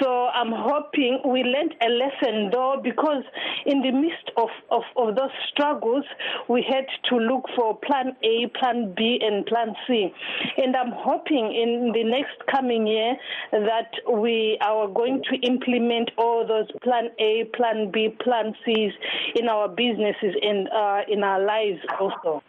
So 0.00 0.26
I'm 0.26 0.52
hoping 0.52 1.20
we 1.26 1.42
learned 1.42 1.74
a 1.82 1.88
lesson 1.88 2.50
though, 2.50 2.80
because 2.82 3.22
in 3.66 3.82
the 3.82 3.92
midst 3.92 4.30
of, 4.36 4.48
of, 4.70 4.82
of 4.96 5.14
those 5.14 5.30
struggles, 5.52 6.04
we 6.48 6.64
had 6.68 6.86
to 7.10 7.16
look 7.16 7.44
for 7.54 7.78
plan 7.78 8.16
A, 8.22 8.48
plan 8.58 8.94
B, 8.96 9.20
and 9.22 9.44
plan 9.46 9.74
C. 9.86 10.12
And 10.56 10.74
I'm 10.74 10.92
hoping 10.92 11.54
in 11.54 11.92
the 11.94 12.04
next 12.04 12.34
coming 12.50 12.86
year 12.86 13.14
that 13.52 13.92
we 14.10 14.58
are 14.60 14.88
going 14.88 15.22
to 15.30 15.36
implement 15.46 16.10
all 16.16 16.46
those 16.46 16.66
plan 16.82 17.10
A, 17.18 17.44
plan 17.54 17.90
B, 17.92 18.08
plan 18.22 18.54
C's 18.64 18.92
in 19.36 19.48
our 19.48 19.68
businesses 19.68 20.34
and 20.42 20.68
uh, 20.68 21.00
in 21.08 21.22
our 21.22 21.44
lives 21.44 21.80
also. 22.00 22.42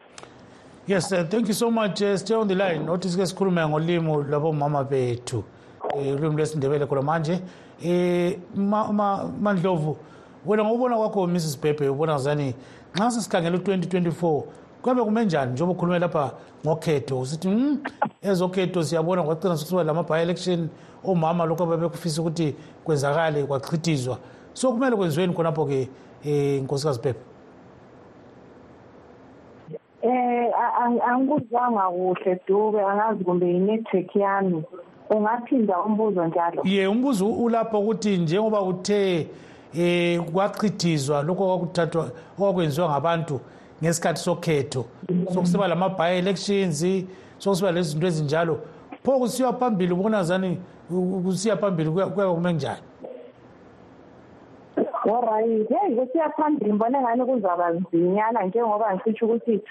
Yes, 0.87 1.11
uh, 1.11 1.23
thank 1.23 1.47
you 1.47 1.53
so 1.55 1.71
much. 1.71 2.01
Uh, 2.03 2.15
stay 2.15 2.35
on 2.35 2.47
the 2.47 2.53
line. 2.53 2.85
Notice 2.85 3.15
ke 3.15 3.25
sikhuluma 3.25 3.67
ngolimo 3.69 4.23
lwabomama 4.23 4.83
bethu. 4.83 5.43
Eh 5.95 6.15
ulimi 6.15 6.35
lesindebele 6.35 6.85
khona 6.85 7.01
manje. 7.01 7.41
Eh 7.83 8.37
mandlovu 9.41 9.97
wena 10.45 10.63
ngobona 10.63 10.97
kwakho 10.97 11.27
Mrs 11.27 11.61
Bebe 11.61 11.89
ubona 11.89 12.17
zani 12.17 12.53
nxa 12.95 13.11
sesikhangela 13.11 13.57
u2024 13.57 14.43
kwabe 14.81 15.03
kume 15.03 15.25
njani 15.25 15.51
njengoba 15.51 15.71
ukhulume 15.71 15.99
lapha 15.99 16.31
ngokhetho 16.65 17.19
usithi 17.19 17.47
mm, 17.47 17.79
ezokhetho 18.21 18.83
siyabona 18.83 19.23
kwagcina 19.23 19.57
sekusiba 19.57 19.83
lama-by 19.83 20.21
election 20.21 20.69
omama 21.03 21.45
lokhu 21.45 21.63
ababekufisa 21.63 22.21
ukuthi 22.21 22.55
kwenzakale 22.83 23.43
kwachithizwa 23.43 24.17
so 24.53 24.71
kumele 24.71 24.95
kwenziweni 24.95 25.33
khonapho 25.33 25.65
ke 25.65 25.89
um 26.25 26.63
nkosikazi 26.63 26.99
pepe 26.99 27.34
Eh 30.05 30.51
angikuzwanga 31.09 31.89
kuhle 31.89 32.39
Dube 32.47 32.81
angazi 32.81 33.23
kumbe 33.23 33.51
inetwork 33.51 34.15
yami. 34.15 34.63
Ungaphinda 35.09 35.79
umbuzo 35.79 36.25
njalo. 36.25 36.61
Ye 36.63 36.87
umbuzo 36.87 37.27
ulapho 37.29 37.79
ukuthi 37.79 38.17
njengoba 38.17 38.61
uthe 38.61 39.27
eh 39.77 40.21
kwachithizwa 40.33 41.23
lokho 41.23 41.45
kwakuthathwa 41.45 42.11
okwakwenziwa 42.37 42.89
ngabantu 42.89 43.39
ngesikhathi 43.83 44.19
sokhetho 44.21 44.85
sokusiba 45.33 45.67
lama-by 45.67 46.17
elections 46.17 46.85
sokusiba 47.37 47.71
lezinto 47.71 48.07
ezinjalo 48.07 48.59
pho 49.03 49.19
kusiya 49.19 49.53
phambili 49.53 49.93
ubona 49.93 50.23
zani 50.23 50.57
kusiya 51.25 51.57
phambili 51.57 51.89
kuya 51.91 52.07
kume 52.07 52.53
njani? 52.53 52.81
Alright, 55.05 55.69
hey 55.69 55.95
kusiya 55.95 56.29
phambili 56.29 56.73
ngibona 56.73 57.01
ngani 57.01 57.25
kuzaba 57.25 57.69
nzinyana 57.69 58.43
njengoba 58.43 58.95
ngisho 58.95 59.25
ukuthi 59.25 59.61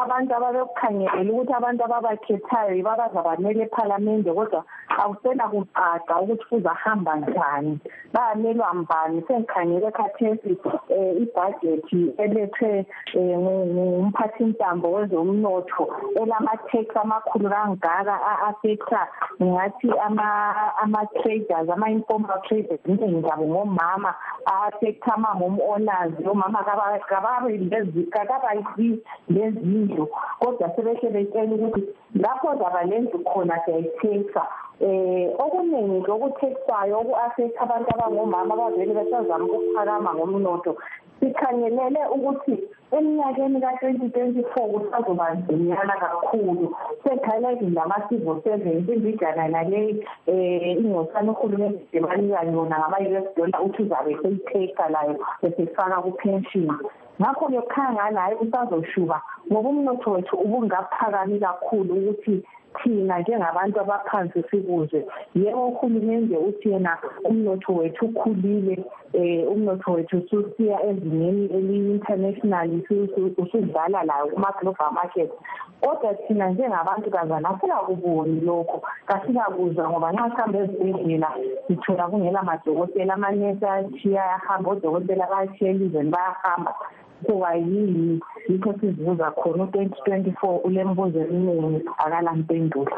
abantu 0.00 0.30
ababekukhangelela 0.34 1.30
ukuthi 1.32 1.52
abantu 1.54 1.80
ababakhethayo 1.84 2.70
yibo 2.74 2.90
abazabamela 2.90 3.62
ephalamende 3.66 4.30
kodwa 4.38 4.60
akusena 5.02 5.44
kucaca 5.52 6.14
ukuthi 6.22 6.44
kuzahamba 6.50 7.12
njani 7.16 7.78
bayamelwa 8.14 8.74
mbani 8.74 9.22
sengikhangele 9.26 9.90
khathesi 9.96 10.52
um 10.96 11.14
ibhajethi 11.22 12.00
elethwe 12.22 12.86
um 13.14 13.46
ngumphathintambo 13.74 14.86
wezomnotho 14.94 15.84
elama-tax 16.20 16.86
amakhulu 17.02 17.48
kangaka 17.50 18.14
a-affecta 18.30 19.02
ngingathi 19.42 19.88
ama-traders 20.82 21.68
ama-informal 21.70 22.40
traders 22.46 22.80
iningi 22.86 23.20
zabo 23.28 23.44
ngomama 23.46 24.14
a-affecta 24.46 25.14
ama-home 25.14 25.60
owners 25.62 26.12
omama 26.26 26.64
kababi 26.64 27.58
lezinye 29.28 29.83
indlu 29.84 30.08
kodwa 30.40 30.70
sebehle 30.76 31.10
betshela 31.14 31.54
ukuthi 31.54 31.82
lapho 32.22 32.48
zaba 32.58 32.82
lendlu 32.88 33.18
khona 33.28 33.60
siyayitheksa 33.64 34.42
eh 34.80 35.30
okuningi 35.38 36.06
lokutheksayo 36.08 36.94
oku-affect 37.00 37.54
abantu 37.62 37.88
abangomama 37.94 38.54
abavele 38.54 38.94
besazama 38.98 39.44
ukuphakama 39.44 40.10
ngomnotho 40.14 40.72
sikhangelele 41.20 42.00
ukuthi 42.16 42.54
eminyakeni 42.96 43.60
ka-twenty 43.60 44.08
twenty 44.10 44.42
four 44.52 44.68
kusazoba 44.70 45.34
nzinyana 45.34 45.94
kakhulu. 46.02 46.74
Sekhalazi 47.02 47.66
lama-civil 47.70 48.40
servant 48.44 48.88
imbijana 48.88 49.48
naleyi 49.48 50.04
um 50.26 50.34
ingosana 50.82 51.32
uhulumende 51.32 51.80
ebanika 51.92 52.42
yona 52.42 52.78
ngama-u 52.78 53.16
s 53.24 53.26
dollar 53.36 53.62
uthi 53.62 53.82
uzabe 53.82 54.16
seyitheka 54.22 54.88
layo 54.88 55.14
besefaka 55.42 56.02
ku-pension. 56.02 56.70
Ngakho-ke 57.20 57.60
kukhangana 57.60 58.20
hhayi 58.20 58.36
kusazoshuba 58.36 59.22
ngoba 59.50 59.68
umnotho 59.68 60.10
wethu 60.10 60.34
ubungaphakami 60.36 61.38
kakhulu 61.40 61.94
ukuthi 61.94 62.42
thina 62.82 63.18
njengabantu 63.18 63.80
abaphansi 63.80 64.42
sikuzwe 64.50 65.06
yebo 65.34 65.68
uhulumende 65.68 66.36
uthi 66.36 66.68
yena 66.72 66.98
umnotho 67.24 67.72
wethu 67.74 68.04
ukhulile 68.06 68.84
um 69.14 69.52
umnotho 69.52 69.92
wethu 69.92 70.16
ususiya 70.18 70.86
ezingeni 70.88 71.44
eliyi-international 71.56 72.68
usudlala 73.42 74.02
layo 74.04 74.26
kuma-global 74.26 74.90
market. 74.92 75.30
Kodwa 75.80 76.14
thina 76.14 76.48
njengabantu 76.48 77.10
kazana 77.10 77.48
asikakuboni 77.50 78.40
lokho. 78.40 78.82
Kasikakuzwa 79.06 79.90
ngoba 79.90 80.12
nxa 80.12 80.30
sihambe 80.30 80.58
ezibhedlela 80.58 81.30
sithola 81.66 82.08
kungela 82.08 82.42
madokotela 82.42 83.14
amanesi 83.14 83.64
ayashiya 83.64 84.24
ayahamba 84.24 84.70
odokotela 84.70 85.26
bayashiya 85.30 85.70
elizweni 85.70 86.10
bayahamba. 86.10 86.74
Kuba 87.24 87.54
yini 87.54 88.20
yikho 88.48 88.74
sizibuza 88.80 89.30
khona. 89.30 89.64
U-twenty 89.64 89.96
twenty 90.04 90.32
four 90.40 90.60
ulembuzo 90.64 91.20
eminingi 91.20 91.84
akalampendulo. 91.98 92.90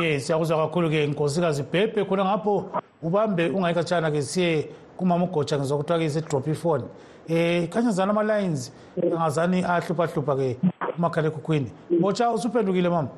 Ye 0.00 0.20
siyakuzwa 0.20 0.56
kakhulu-ke 0.56 1.06
nkosikazi 1.06 1.62
bhebhe 1.62 2.04
khona 2.04 2.24
ngapho 2.24 2.64
ubambe 3.02 3.48
ungayikatshana-ke 3.48 4.22
siye 4.22 4.68
kumama 4.96 5.24
ugotsha 5.24 5.58
ngizwa 5.58 5.78
kuthiwa 5.78 5.98
ke 5.98 6.04
isedrop 6.04 6.46
ifoni 6.48 6.84
um 7.28 7.66
kanyazani 7.66 8.10
ama-lines 8.10 8.72
angazani 9.02 9.64
ahluphahlupha-ke 9.64 10.56
umakhalekhukhwini 10.98 11.72
botsha 12.00 12.30
usuphendukile 12.30 12.88
mama? 12.88 13.08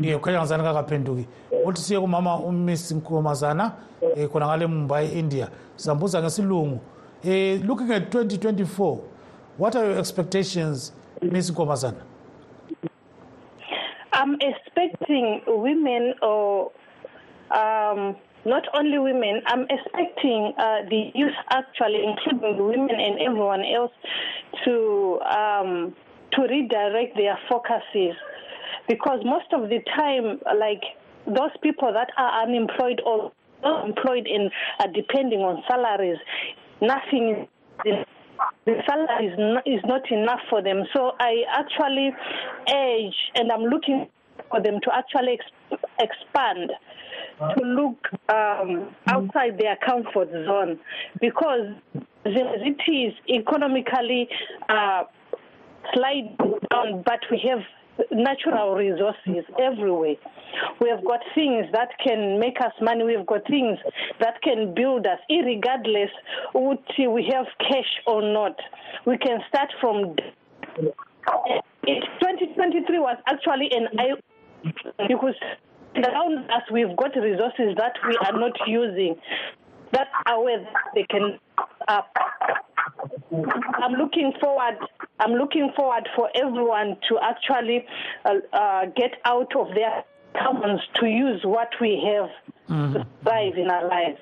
Ye 0.00 0.16
kukhanya 0.16 0.38
ngazani 0.38 0.62
kakaphenduki 0.62 1.26
uthi 1.64 1.80
siye 1.80 2.00
kumama 2.00 2.36
umiss 2.36 2.92
nkomazana 2.92 3.72
um 4.02 4.28
khona 4.28 4.46
ngale 4.46 4.66
mumbai 4.66 5.08
india. 5.08 5.48
Sizambuza 5.76 6.22
ngesilungu 6.22 6.78
Uh, 6.91 6.91
looking 7.24 7.90
at 7.92 8.10
2024, 8.10 9.04
what 9.56 9.76
are 9.76 9.84
your 9.84 9.98
expectations, 9.98 10.92
Ms. 11.20 11.50
Nkomazana? 11.50 12.02
I'm 14.12 14.36
expecting 14.40 15.40
women 15.46 16.14
or 16.22 16.72
um, 17.50 18.16
not 18.44 18.64
only 18.74 18.98
women, 18.98 19.42
I'm 19.46 19.66
expecting 19.70 20.52
uh, 20.58 20.82
the 20.90 21.10
youth 21.14 21.34
actually, 21.50 22.04
including 22.04 22.66
women 22.66 23.00
and 23.00 23.20
everyone 23.20 23.62
else, 23.64 23.92
to 24.64 25.20
um, 25.22 25.94
to 26.32 26.42
redirect 26.42 27.16
their 27.16 27.38
focuses, 27.48 28.16
because 28.88 29.20
most 29.24 29.52
of 29.52 29.68
the 29.68 29.80
time, 29.96 30.40
like 30.58 30.82
those 31.26 31.50
people 31.62 31.92
that 31.92 32.08
are 32.16 32.42
unemployed 32.42 33.00
or 33.06 33.32
employed 33.84 34.26
in 34.26 34.50
uh, 34.80 34.86
depending 34.92 35.40
on 35.40 35.62
salaries, 35.68 36.18
nothing 36.82 37.48
the 38.64 38.74
salary 38.86 39.26
is 39.26 39.38
not, 39.38 39.66
is 39.66 39.80
not 39.84 40.10
enough 40.10 40.40
for 40.50 40.62
them. 40.62 40.84
So 40.92 41.12
I 41.18 41.42
actually 41.48 42.10
urge, 42.72 43.14
and 43.34 43.50
I'm 43.50 43.62
looking 43.64 44.08
for 44.50 44.60
them 44.62 44.80
to 44.82 44.94
actually 44.94 45.38
ex- 45.38 45.82
expand 46.00 46.70
to 47.38 47.64
look 47.64 47.98
um, 48.28 48.94
outside 49.08 49.58
their 49.58 49.76
comfort 49.84 50.28
zone 50.30 50.78
because 51.20 51.74
it 52.24 52.90
is 52.90 53.14
economically 53.28 54.28
uh, 54.68 55.04
slide 55.94 56.36
down, 56.70 57.02
but 57.04 57.20
we 57.30 57.42
have 57.48 57.60
natural 58.10 58.74
resources 58.74 59.44
everywhere. 59.60 60.16
We 60.80 60.88
have 60.88 61.04
got 61.04 61.20
things 61.34 61.66
that 61.72 61.88
can 62.04 62.38
make 62.38 62.60
us 62.60 62.72
money. 62.80 63.04
We've 63.04 63.26
got 63.26 63.46
things 63.46 63.78
that 64.20 64.40
can 64.42 64.74
build 64.74 65.06
us, 65.06 65.18
regardless 65.28 66.10
whether 66.52 67.10
we 67.10 67.30
have 67.32 67.46
cash 67.58 67.90
or 68.06 68.22
not. 68.22 68.56
We 69.06 69.18
can 69.18 69.40
start 69.48 69.68
from. 69.80 70.16
It, 71.84 72.04
2023 72.20 72.98
was 72.98 73.16
actually 73.26 73.70
an 73.72 73.88
because 75.08 75.34
around 75.96 76.50
us 76.50 76.62
we've 76.72 76.96
got 76.96 77.14
resources 77.16 77.74
that 77.76 77.92
we 78.06 78.16
are 78.26 78.38
not 78.38 78.52
using 78.66 79.16
that 79.92 80.08
are 80.26 80.42
where 80.42 80.66
they 80.94 81.04
can 81.10 81.38
up. 81.88 82.08
I'm 83.82 83.92
looking 83.92 84.32
forward. 84.40 84.78
I'm 85.20 85.32
looking 85.32 85.72
forward 85.76 86.08
for 86.16 86.28
everyone 86.34 86.96
to 87.08 87.18
actually 87.22 87.86
uh, 88.24 88.34
uh, 88.52 88.86
get 88.96 89.12
out 89.24 89.54
of 89.56 89.68
their 89.74 90.04
commons 90.34 90.80
to 91.00 91.06
use 91.06 91.40
what 91.44 91.68
we 91.80 92.02
have 92.06 92.30
mm-hmm. 92.68 92.94
to 92.94 93.06
thrive 93.22 93.56
in 93.56 93.70
our 93.70 93.88
lives. 93.88 94.20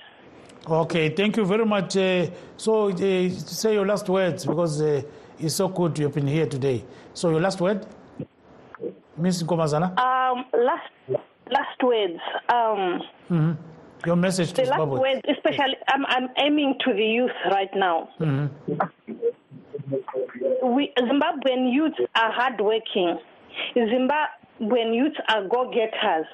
Okay, 0.67 1.09
thank 1.11 1.37
you 1.37 1.45
very 1.45 1.65
much. 1.65 1.97
Uh, 1.97 2.27
so, 2.57 2.91
uh, 2.91 3.29
say 3.31 3.73
your 3.75 3.87
last 3.87 4.09
words 4.09 4.45
because 4.45 4.81
uh, 4.83 5.03
it's 5.39 5.55
so 5.55 5.69
good 5.69 5.99
you 5.99 6.05
have 6.05 6.15
been 6.15 6.27
here 6.27 6.47
today. 6.47 6.85
So, 7.15 7.31
your 7.31 7.41
last 7.41 7.61
word, 7.61 7.87
Ms. 9.17 9.43
Nkomazana. 9.43 9.99
Um, 9.99 10.45
last 10.53 10.91
last 11.51 11.83
words. 11.83 12.21
Um, 12.49 13.03
mm-hmm. 13.31 13.53
Your 14.07 14.17
message 14.17 14.53
to 14.55 14.63
the 14.63 14.71
last 14.71 14.89
words, 14.89 15.21
especially, 15.29 15.77
I'm, 15.89 16.07
I'm 16.07 16.29
aiming 16.39 16.79
to 16.85 16.93
the 16.93 17.05
youth 17.05 17.31
right 17.51 17.69
now. 17.75 18.09
Mm-hmm. 18.19 18.49
We 20.75 20.93
Zimbabwean 20.99 21.73
youth 21.73 21.95
are 22.15 22.33
hardworking. 22.33 23.19
Zimbabwean 23.77 24.95
youth 24.95 25.17
are 25.29 25.47
go-getters. 25.49 26.27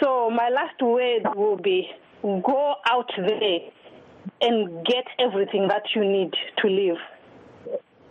So 0.00 0.30
my 0.30 0.48
last 0.50 0.80
word 0.82 1.22
will 1.34 1.56
be: 1.56 1.90
go 2.22 2.74
out 2.86 3.10
there 3.16 3.60
and 4.40 4.84
get 4.86 5.04
everything 5.18 5.68
that 5.68 5.82
you 5.94 6.04
need 6.04 6.32
to 6.58 6.68
live. 6.68 6.98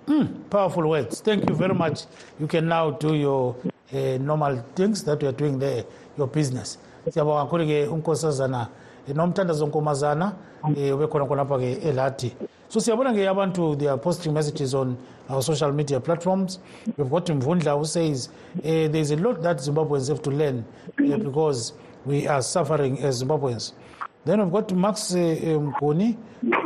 Mm, 0.08 0.50
powerful 0.50 0.88
words. 0.90 1.22
Thank 1.22 1.48
you 1.50 1.56
very 1.56 1.74
much. 1.74 2.06
You 2.40 2.48
can 2.48 2.68
now 2.68 2.92
do 2.92 3.16
your 3.16 3.56
uh, 3.94 4.18
normal 4.18 4.58
things 4.76 5.04
that 5.06 5.22
you 5.22 5.30
are 5.30 5.34
doing 5.34 5.60
there, 5.60 5.86
your 6.18 6.28
business. 6.28 6.78
Siyabonga 7.10 7.44
kakhulu 7.46 7.66
ke 7.66 7.88
unkosazana. 7.88 8.68
Nomthandazo 9.08 9.68
nkomazana 9.68 10.34
um 10.64 10.74
ube 10.76 11.08
khona 11.08 11.26
khonapha 11.26 11.58
ke 11.60 11.82
elati 11.84 12.32
so 12.70 12.80
siyabona 12.80 13.14
ke 13.14 13.28
abantu 13.28 13.78
they 13.78 13.88
are 13.88 13.98
posting 13.98 14.34
messages 14.34 14.74
on 14.74 14.98
our 15.30 15.42
social 15.42 15.72
media 15.72 16.00
platforms. 16.00 16.60
We've 16.98 17.10
got 17.10 17.26
mvundla 17.26 17.78
who 17.78 17.86
says 17.86 18.30
uh, 18.58 18.62
there's 18.64 19.12
a 19.12 19.18
lot 19.18 19.42
that 19.44 19.58
zimbabweans 19.58 20.08
have 20.10 20.22
to 20.24 20.32
learn 20.32 20.66
uh, 21.00 21.18
because 21.18 21.74
we 22.06 22.28
are 22.28 22.42
suffering 22.42 22.98
as 23.04 23.24
zimbabweans. 23.24 23.74
Then 24.26 24.42
we've 24.42 24.52
got 24.52 24.72
max 24.74 25.14
uh, 25.14 25.18
mguni 25.18 26.18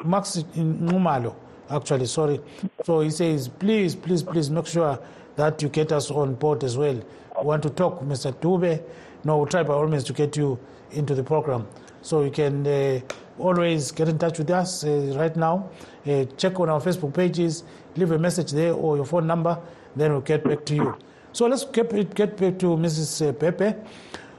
max 0.06 0.38
nxumalo 0.56 1.36
actually 1.70 2.06
sorry. 2.06 2.40
So 2.84 3.00
he 3.00 3.10
says 3.10 3.48
please 3.48 3.96
please 3.96 4.22
please 4.22 4.50
make 4.52 4.68
sure 4.68 5.00
that 5.36 5.62
you 5.62 5.70
get 5.70 5.92
us 5.92 6.12
on 6.12 6.36
board 6.36 6.64
as 6.64 6.78
well. 6.78 6.96
We 7.40 7.46
want 7.46 7.64
to 7.64 7.70
talk 7.72 8.02
mr 8.02 8.32
dube 8.32 8.82
no, 9.24 9.38
we'll 9.38 9.48
try 9.48 9.64
by 9.64 9.74
all 9.74 9.88
means 9.88 10.04
to 10.06 10.14
get 10.14 10.38
you 10.38 10.60
into 10.92 11.16
the 11.16 11.24
program. 11.24 11.68
So 12.02 12.24
you 12.24 12.32
can 12.32 12.66
uh, 12.66 13.00
always 13.40 13.92
get 13.92 14.08
in 14.08 14.18
touch 14.18 14.38
with 14.38 14.50
us 14.50 14.84
uh, 14.84 15.14
right 15.18 15.36
now. 15.36 15.70
Uh, 16.06 16.26
check 16.38 16.60
on 16.60 16.70
our 16.70 16.80
Facebook 16.80 17.14
pages, 17.14 17.64
leave 17.96 18.12
a 18.12 18.20
message 18.20 18.52
there 18.52 18.74
or 18.74 18.96
your 18.96 19.06
phone 19.06 19.28
number, 19.28 19.60
then 19.96 20.12
we'll 20.12 20.22
get 20.22 20.44
back 20.44 20.66
to 20.66 20.76
you. 20.76 20.98
So 21.34 21.48
let's 21.48 21.66
get, 21.66 21.90
get 22.16 22.38
back 22.38 22.58
to 22.60 22.78
Mrs. 22.78 23.30
Uh, 23.30 23.34
Bhebhe. 23.34 23.86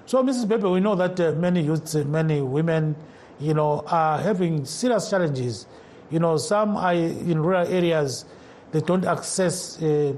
So, 0.06 0.22
Mrs. 0.22 0.46
Bhebhe, 0.46 0.72
we 0.72 0.80
know 0.80 0.94
that 0.94 1.20
uh, 1.20 1.32
many 1.32 1.62
youths, 1.62 1.94
many 1.94 2.40
women, 2.40 2.96
you 3.38 3.52
know, 3.52 3.84
are 3.86 4.18
having 4.18 4.64
serious 4.64 5.10
challenges. 5.10 5.66
You 6.10 6.18
know, 6.18 6.38
some 6.38 6.78
are 6.78 6.94
in 6.94 7.42
rural 7.42 7.66
areas, 7.66 8.24
they 8.72 8.80
don't 8.80 9.04
access 9.04 9.80
uh, 9.82 10.14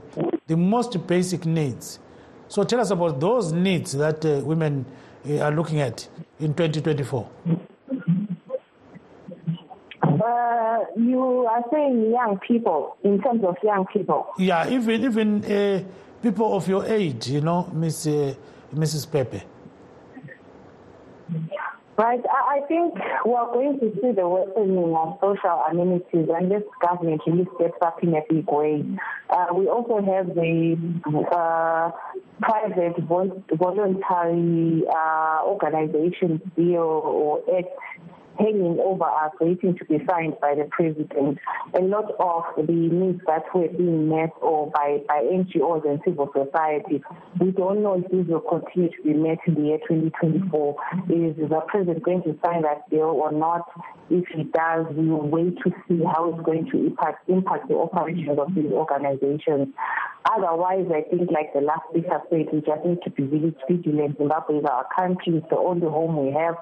the 0.47 0.57
most 0.57 1.07
basic 1.07 1.45
needs. 1.45 1.99
So 2.51 2.65
tell 2.65 2.81
us 2.81 2.91
about 2.91 3.21
those 3.21 3.53
needs 3.53 3.93
that 3.93 4.27
uh, 4.27 4.41
women 4.45 4.85
uh, 5.25 5.39
are 5.39 5.53
looking 5.53 5.81
at 5.81 6.09
in 6.41 6.53
2024. 6.53 7.31
Uh, 10.03 10.79
you 10.97 11.47
are 11.49 11.63
saying 11.71 12.11
young 12.11 12.41
people 12.47 12.97
in 13.05 13.23
terms 13.23 13.45
of 13.45 13.55
young 13.63 13.87
people. 13.93 14.27
Yeah, 14.37 14.69
even 14.69 15.05
even 15.05 15.45
uh, 15.45 15.85
people 16.21 16.57
of 16.57 16.67
your 16.67 16.85
age, 16.87 17.29
you 17.29 17.41
know, 17.41 17.71
Miss 17.73 18.09
uh, 18.09 18.35
Mrs. 18.75 19.07
Bhebhe. 19.07 19.43
Right. 22.01 22.25
I 22.27 22.61
think 22.67 22.95
we're 23.27 23.53
going 23.53 23.79
to 23.79 23.93
see 24.01 24.13
the 24.13 24.27
worsening 24.27 24.95
of 24.97 25.19
social 25.21 25.63
amenities 25.71 26.31
unless 26.35 26.63
government 26.81 27.21
really 27.27 27.47
steps 27.57 27.77
up 27.83 28.03
in 28.03 28.15
a 28.15 28.23
big 28.27 28.51
way. 28.51 28.83
Uh, 29.29 29.49
we 29.53 29.69
also 29.69 30.01
have 30.01 30.35
the 30.35 30.79
uh, 31.31 31.91
private 32.41 32.97
voluntary 33.07 34.83
uh, 34.89 35.41
organizations 35.45 36.41
bill 36.57 37.03
or 37.05 37.43
act 37.55 37.69
hanging 38.41 38.79
over 38.83 39.05
us, 39.05 39.33
waiting 39.41 39.77
to 39.77 39.85
be 39.85 39.99
signed 40.09 40.35
by 40.41 40.55
the 40.55 40.65
president. 40.71 41.39
A 41.75 41.83
lot 41.83 42.11
of 42.19 42.67
the 42.67 42.73
needs 42.73 43.21
that 43.27 43.45
were 43.55 43.69
being 43.69 44.09
met 44.09 44.31
or 44.41 44.71
by, 44.71 45.01
by 45.07 45.23
NGOs 45.23 45.87
and 45.87 46.01
civil 46.05 46.31
society, 46.33 47.03
we 47.39 47.51
don't 47.51 47.83
know 47.83 48.03
if 48.03 48.11
these 48.11 48.27
will 48.27 48.41
continue 48.41 48.91
to 48.91 49.03
be 49.03 49.13
met 49.13 49.39
in 49.47 49.55
the 49.55 49.63
year 49.63 49.79
2024. 49.89 50.77
Is 51.11 51.37
the 51.37 51.61
president 51.69 52.03
going 52.03 52.23
to 52.23 52.39
sign 52.45 52.63
that 52.63 52.89
bill 52.89 53.13
or 53.21 53.31
not? 53.31 53.69
If 54.09 54.25
he 54.35 54.45
does, 54.45 54.87
we 54.97 55.09
will 55.09 55.29
wait 55.29 55.57
to 55.59 55.71
see 55.87 56.03
how 56.03 56.33
it's 56.33 56.45
going 56.45 56.69
to 56.71 56.79
impact, 56.79 57.29
impact 57.29 57.69
the 57.69 57.77
operations 57.77 58.39
of 58.39 58.55
these 58.55 58.73
organizations. 58.73 59.69
Otherwise, 60.25 60.87
I 60.93 61.03
think, 61.09 61.31
like 61.31 61.53
the 61.55 61.61
last 61.61 61.83
speaker 61.91 62.21
said, 62.29 62.47
we 62.53 62.61
just 62.61 62.85
need 62.85 62.99
to 63.05 63.11
be 63.11 63.23
really 63.23 63.55
vigilant. 63.69 64.19
Zimbabwe 64.19 64.59
is 64.59 64.65
our 64.65 64.87
country, 64.95 65.37
it's 65.37 65.49
the 65.49 65.57
only 65.57 65.87
home 65.87 66.27
we 66.27 66.33
have. 66.33 66.57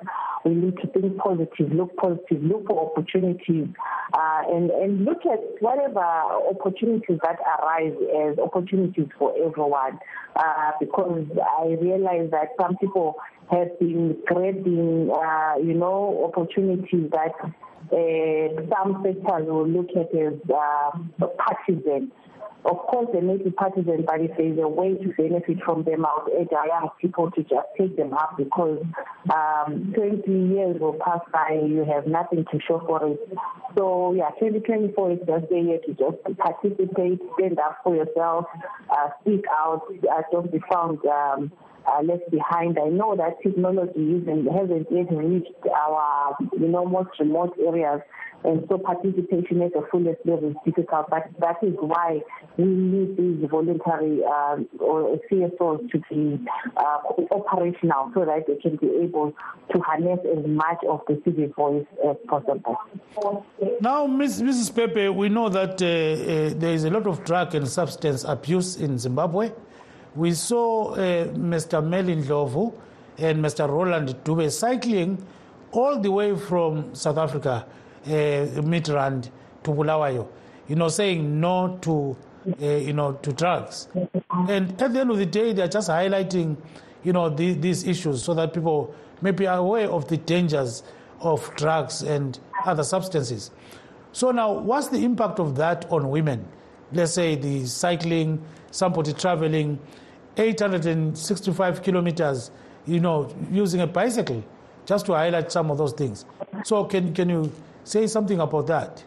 We 0.45 0.55
need 0.55 0.77
to 0.79 0.87
think 0.89 1.17
positive, 1.19 1.73
look 1.73 1.97
positive, 1.97 2.43
look 2.43 2.67
for 2.67 2.91
opportunities, 2.91 3.69
uh, 4.13 4.43
and, 4.49 4.71
and 4.71 5.05
look 5.05 5.27
at 5.27 5.41
whatever 5.61 6.01
opportunities 6.01 7.19
that 7.23 7.39
arise 7.61 7.95
as 8.31 8.39
opportunities 8.39 9.09
for 9.19 9.35
everyone. 9.37 9.99
Uh, 10.37 10.73
because 10.79 11.27
I 11.61 11.77
realize 11.81 12.31
that 12.31 12.51
some 12.61 12.77
people 12.77 13.17
have 13.51 13.79
been 13.79 14.17
grabbing, 14.27 15.11
uh, 15.11 15.55
you 15.59 15.75
know, 15.75 16.31
opportunities 16.33 17.11
that 17.11 17.33
uh, 17.91 18.63
some 18.71 19.03
sectors 19.03 19.47
will 19.49 19.69
look 19.69 19.89
at 19.97 20.15
as 20.15 20.35
uh, 20.51 21.27
partisan. 21.39 22.13
Of 22.65 22.77
course, 22.79 23.09
they 23.13 23.21
may 23.21 23.37
be 23.37 23.51
partisan, 23.51 24.05
but 24.05 24.21
if 24.21 24.37
there's 24.37 24.59
a 24.59 24.69
way 24.69 24.95
to 24.95 25.09
benefit 25.17 25.63
from 25.65 25.85
them, 25.85 26.05
I 26.05 26.19
would 26.19 26.33
urge 26.35 26.53
our 26.53 26.67
young 26.67 26.91
people 27.01 27.31
to 27.31 27.43
just 27.43 27.67
take 27.79 27.97
them 27.97 28.13
up 28.13 28.37
because 28.37 28.85
um, 29.33 29.93
20 29.95 30.31
years 30.31 30.81
will 30.81 30.99
pass 31.05 31.21
by, 31.33 31.51
and 31.51 31.71
you 31.71 31.85
have 31.85 32.07
nothing 32.07 32.45
to 32.51 32.59
show 32.67 32.81
for 32.81 33.07
it. 33.07 33.21
So, 33.77 34.13
yeah, 34.13 34.31
2024 34.41 35.13
is 35.13 35.19
just 35.27 35.53
a 35.53 35.61
year 35.61 35.79
to 35.87 35.95
just 35.95 36.39
participate, 36.39 37.21
stand 37.39 37.59
up 37.61 37.79
for 37.85 37.95
yourself, 37.95 38.47
uh, 38.91 39.09
speak 39.21 39.45
out, 39.51 39.83
uh, 40.11 40.23
don't 40.33 40.51
be 40.51 40.61
found. 40.71 40.99
Um, 41.07 41.53
uh, 41.89 42.03
left 42.03 42.31
behind. 42.31 42.79
I 42.79 42.89
know 42.89 43.17
that 43.17 43.43
technology 43.43 44.23
hasn't 44.53 44.89
yet 44.91 45.13
reached 45.13 45.53
our, 45.75 46.37
you 46.59 46.69
know, 46.69 46.85
most 46.85 47.11
remote 47.19 47.57
areas, 47.67 48.01
and 48.45 48.65
so 48.69 48.79
participation 48.79 49.63
at 49.63 49.73
the 49.73 49.87
fullest 49.91 50.21
level 50.25 50.51
is 50.51 50.57
difficult. 50.65 51.11
But 51.11 51.25
that 51.41 51.57
is 51.63 51.75
why 51.81 52.21
we 52.57 52.65
need 52.65 53.17
these 53.17 53.49
voluntary 53.51 54.21
uh, 54.25 54.59
or 54.79 55.19
CSOs 55.31 55.91
to 55.91 55.99
be 56.09 56.47
uh, 56.77 56.99
operational 57.33 58.13
so 58.15 58.25
that 58.25 58.47
they 58.47 58.57
can 58.57 58.77
be 58.77 58.89
able 59.03 59.35
to 59.73 59.81
harness 59.81 60.21
as 60.37 60.47
much 60.47 60.79
of 60.89 61.01
the 61.09 61.21
civic 61.25 61.55
voice 61.57 61.87
as 62.09 62.17
possible. 62.29 62.77
Now, 63.81 64.07
Ms. 64.07 64.43
Mrs. 64.43 64.73
Bhebhe, 64.73 65.15
we 65.15 65.29
know 65.29 65.49
that 65.49 65.83
uh, 65.83 65.87
uh, 65.87 66.59
there 66.59 66.73
is 66.73 66.85
a 66.85 66.91
lot 66.91 67.07
of 67.07 67.25
drug 67.25 67.55
and 67.55 67.69
substance 67.69 68.25
abuse 68.25 68.77
in 68.77 68.99
Zimbabwe. 68.99 69.51
We 70.19 70.35
saw 70.35 70.95
uh, 70.95 71.29
Mr. 71.29 71.81
Melin 71.87 72.25
Ndlovu 72.25 72.75
and 73.19 73.39
Mr. 73.39 73.69
Roland 73.69 74.09
Dube 74.25 74.51
cycling 74.51 75.25
all 75.71 76.01
the 76.01 76.11
way 76.11 76.35
from 76.35 76.93
South 76.93 77.19
Africa, 77.19 77.65
uh, 78.05 78.09
Midrand 78.09 79.31
to 79.63 79.71
Bulawayo, 79.71 80.27
you 80.67 80.75
know, 80.75 80.89
saying 80.89 81.39
no 81.39 81.79
to, 81.83 82.17
uh, 82.61 82.67
you 82.67 82.93
know, 82.95 83.13
to 83.13 83.33
drugs. 83.33 83.87
And 84.49 84.83
at 84.83 84.93
the 84.93 84.99
end 84.99 85.13
of 85.13 85.19
the 85.19 85.27
day, 85.27 85.53
they're 85.53 85.69
just 85.69 85.89
highlighting, 85.89 86.57
you 87.05 87.13
know, 87.13 87.29
the, 87.29 87.55
these 87.55 87.87
issues 87.87 88.25
so 88.25 88.35
that 88.35 88.53
people 88.53 88.93
may 89.23 89.31
be 89.31 89.45
aware 89.45 89.89
of 89.89 90.09
the 90.09 90.17
dangers 90.17 90.83
of 91.21 91.49
drugs 91.55 92.03
and 92.03 92.41
other 92.65 92.83
substances. 92.83 93.53
So 94.11 94.33
now, 94.33 94.51
what's 94.51 94.89
the 94.89 95.05
impact 95.05 95.39
of 95.39 95.55
that 95.59 95.89
on 95.93 96.11
women? 96.11 96.45
Let's 96.93 97.13
say 97.13 97.37
the 97.37 97.67
cycling, 97.67 98.43
somebody 98.73 99.13
traveling 99.13 99.79
865 100.39 101.83
kilometers, 101.83 102.51
you 102.87 103.01
know, 103.01 103.35
using 103.51 103.81
a 103.81 103.87
bicycle, 103.87 104.45
just 104.87 105.07
to 105.07 105.13
highlight 105.15 105.51
some 105.51 105.71
of 105.71 105.79
those 105.79 105.93
things. 105.93 106.25
So 106.65 106.85
can, 106.85 107.13
can 107.13 107.29
you 107.29 107.53
say 107.85 108.07
something 108.07 108.41
about 108.41 108.67
that? 108.69 109.03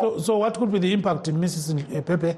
So, 0.00 0.18
so 0.18 0.38
what 0.38 0.56
could 0.58 0.72
be 0.72 0.78
the 0.78 0.92
impact, 0.92 1.28
in 1.28 1.36
Mrs. 1.36 2.02
Bhebhe? 2.02 2.36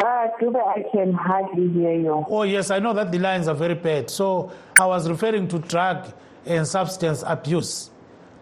Uh, 0.00 0.04
I 0.04 0.84
can 0.92 1.12
hardly 1.12 1.68
hear 1.70 1.92
you. 1.92 2.24
Oh, 2.28 2.44
yes, 2.44 2.70
I 2.70 2.78
know 2.78 2.92
that 2.92 3.10
the 3.10 3.18
lines 3.18 3.48
are 3.48 3.54
very 3.54 3.74
bad. 3.74 4.10
So 4.10 4.52
I 4.78 4.86
was 4.86 5.08
referring 5.08 5.48
to 5.48 5.58
drug 5.58 6.12
and 6.46 6.66
substance 6.66 7.24
abuse. 7.26 7.90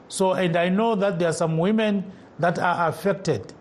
So, 0.09 0.33
and 0.33 0.57
I 0.57 0.69
know 0.69 0.95
that 0.95 1.19
there 1.19 1.29
are 1.29 1.33
some 1.33 1.59
women 1.59 2.11
that 2.39 2.59
are 2.59 2.89
affected. 2.89 3.53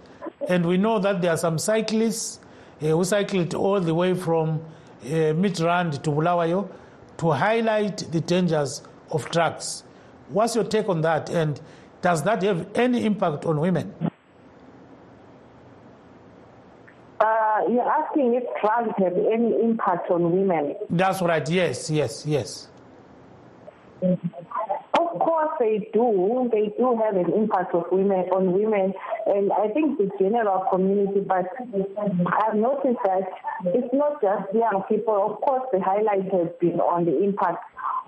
And 0.48 0.66
we 0.66 0.78
know 0.78 1.00
that 1.00 1.22
there 1.22 1.32
are 1.32 1.38
some 1.38 1.58
cyclists 1.58 2.40
uh, 2.82 2.88
who 2.88 3.04
cycled 3.04 3.54
all 3.56 3.80
the 3.80 3.94
way 3.94 4.14
from 4.14 4.62
uh, 5.04 5.08
Midrand 5.34 6.02
to 6.04 6.12
Bulawayo 6.12 6.70
to 7.18 7.32
highlight 7.32 7.98
the 8.12 8.22
dangers 8.22 8.84
of 9.12 9.30
drugs. 9.32 9.84
What's 10.30 10.56
your 10.56 10.66
take 10.66 10.90
on 10.90 11.02
that? 11.02 11.30
And 11.30 11.60
does 12.02 12.24
that 12.24 12.44
have 12.44 12.68
any 12.76 13.06
impact 13.06 13.46
on 13.46 13.60
women? 13.60 13.94
Uh, 17.20 17.62
you're 17.70 17.90
asking 17.90 18.36
if 18.36 18.44
drugs 18.62 18.94
have 18.98 19.14
any 19.14 19.56
impact 19.64 20.12
on 20.12 20.32
women. 20.32 20.76
That's 20.90 21.22
right. 21.22 21.48
Yes, 21.50 21.90
yes, 21.90 22.26
yes. 22.28 22.68
Of 24.02 24.20
course 25.46 25.58
they 25.60 25.90
do. 25.94 26.50
They 26.52 26.74
do 26.78 27.00
have 27.04 27.16
an 27.16 27.32
impact 27.34 27.74
of 27.74 27.86
women 27.92 28.26
on 28.32 28.54
women 28.54 28.94
and 29.26 29.52
I 29.52 29.68
think 29.70 29.98
the 29.98 30.10
general 30.20 30.66
community, 30.72 31.22
but 31.22 31.46
I've 31.68 32.56
noticed 32.56 33.00
that 33.06 33.24
it's 33.66 33.94
not 33.94 34.22
just 34.22 34.54
young 34.54 34.84
people. 34.90 35.16
Of 35.16 35.42
course 35.42 35.68
the 35.72 35.80
highlight 35.82 36.32
has 36.32 36.50
been 36.60 36.80
on 36.80 37.06
the 37.06 37.24
impact 37.24 37.64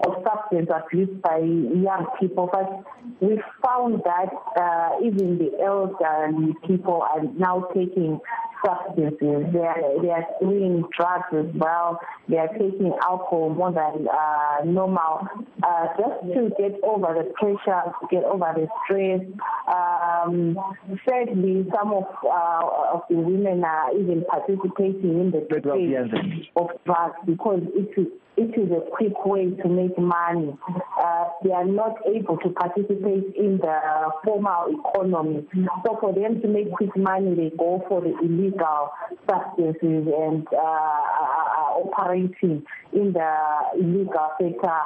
of 0.06 0.24
substance 0.24 0.70
abuse 0.74 1.10
by 1.24 1.40
young 1.40 2.06
people, 2.20 2.50
but 2.52 2.84
we 3.20 3.42
found 3.66 4.02
that 4.06 4.30
uh, 4.56 5.04
even 5.04 5.38
the 5.38 5.52
elderly 5.64 6.54
people 6.68 7.02
are 7.02 7.24
now 7.38 7.68
taking 7.74 8.20
substances. 8.66 9.54
They 9.54 9.60
are, 9.60 10.02
they 10.02 10.10
are 10.10 10.26
doing 10.42 10.84
drugs 10.96 11.28
as 11.34 11.54
well. 11.56 12.00
They 12.28 12.38
are 12.38 12.50
taking 12.50 12.94
alcohol 13.02 13.50
more 13.50 13.72
than 13.72 14.08
uh, 14.08 14.66
normal 14.66 15.28
uh, 15.64 15.88
just 15.98 16.34
to 16.34 16.50
get 16.58 16.80
over 16.84 17.14
the 17.14 17.32
pressure, 17.36 17.82
to 18.02 18.08
get 18.10 18.24
over 18.24 18.54
the 18.56 18.68
stress. 18.86 19.22
Um, 19.68 20.58
sadly, 21.08 21.66
some 21.76 21.94
of, 21.94 22.06
uh, 22.24 22.94
of 22.94 23.02
the 23.10 23.18
women 23.18 23.64
are 23.64 23.96
even 23.98 24.24
participating 24.30 25.20
in 25.20 25.32
the 25.32 25.42
debate 25.50 26.50
of 26.56 26.70
drugs 26.86 27.16
because 27.26 27.62
it 27.76 28.00
is 28.00 28.08
it 28.38 28.54
is 28.54 28.70
a 28.72 28.82
quick 28.92 29.26
way 29.26 29.50
to 29.50 29.68
make 29.68 29.98
money. 29.98 30.56
Uh, 31.02 31.26
they 31.44 31.52
are 31.52 31.66
not 31.66 31.96
able 32.06 32.38
to 32.38 32.50
participate 32.52 33.34
in 33.36 33.58
the 33.58 33.80
formal 34.24 34.68
economy. 34.70 35.44
So 35.84 35.98
for 36.00 36.14
them 36.14 36.40
to 36.42 36.48
make 36.48 36.72
quick 36.72 36.96
money, 36.96 37.34
they 37.34 37.52
go 37.58 37.84
for 37.90 38.02
the 38.02 38.14
illegal 38.20 38.47
substances 39.30 40.08
and 40.08 40.48
uh, 40.54 40.58
uh, 40.58 41.82
operating 41.84 42.66
in 42.94 43.14
the 43.14 43.34
illegal 43.76 44.30
sector 44.40 44.80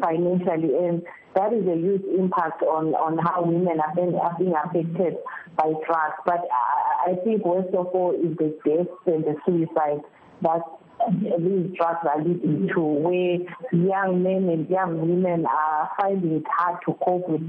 financially. 0.00 0.76
And 0.76 1.02
that 1.34 1.52
is 1.52 1.66
a 1.66 1.76
huge 1.76 2.04
impact 2.18 2.62
on, 2.62 2.94
on 2.94 3.18
how 3.18 3.42
women 3.44 3.80
are 3.80 3.94
being, 3.94 4.14
are 4.14 4.36
being 4.38 4.54
affected 4.54 5.16
by 5.56 5.72
drugs. 5.86 6.18
But 6.24 6.40
I, 6.50 7.12
I 7.12 7.14
think 7.24 7.44
worst 7.44 7.74
of 7.74 7.86
all 7.88 8.14
is 8.14 8.36
the 8.38 8.56
deaths 8.64 8.90
and 9.06 9.24
the 9.24 9.36
suicide. 9.44 10.00
That's 10.42 10.64
these 11.10 11.76
drugs 11.76 12.06
are 12.08 12.22
leading 12.22 12.68
to 12.74 12.80
where 12.80 13.38
young 13.72 14.22
men 14.22 14.48
and 14.48 14.68
young 14.68 15.00
women 15.00 15.46
are 15.46 15.90
finding 16.00 16.36
it 16.36 16.44
hard 16.50 16.78
to 16.86 16.94
cope 17.04 17.28
with 17.28 17.42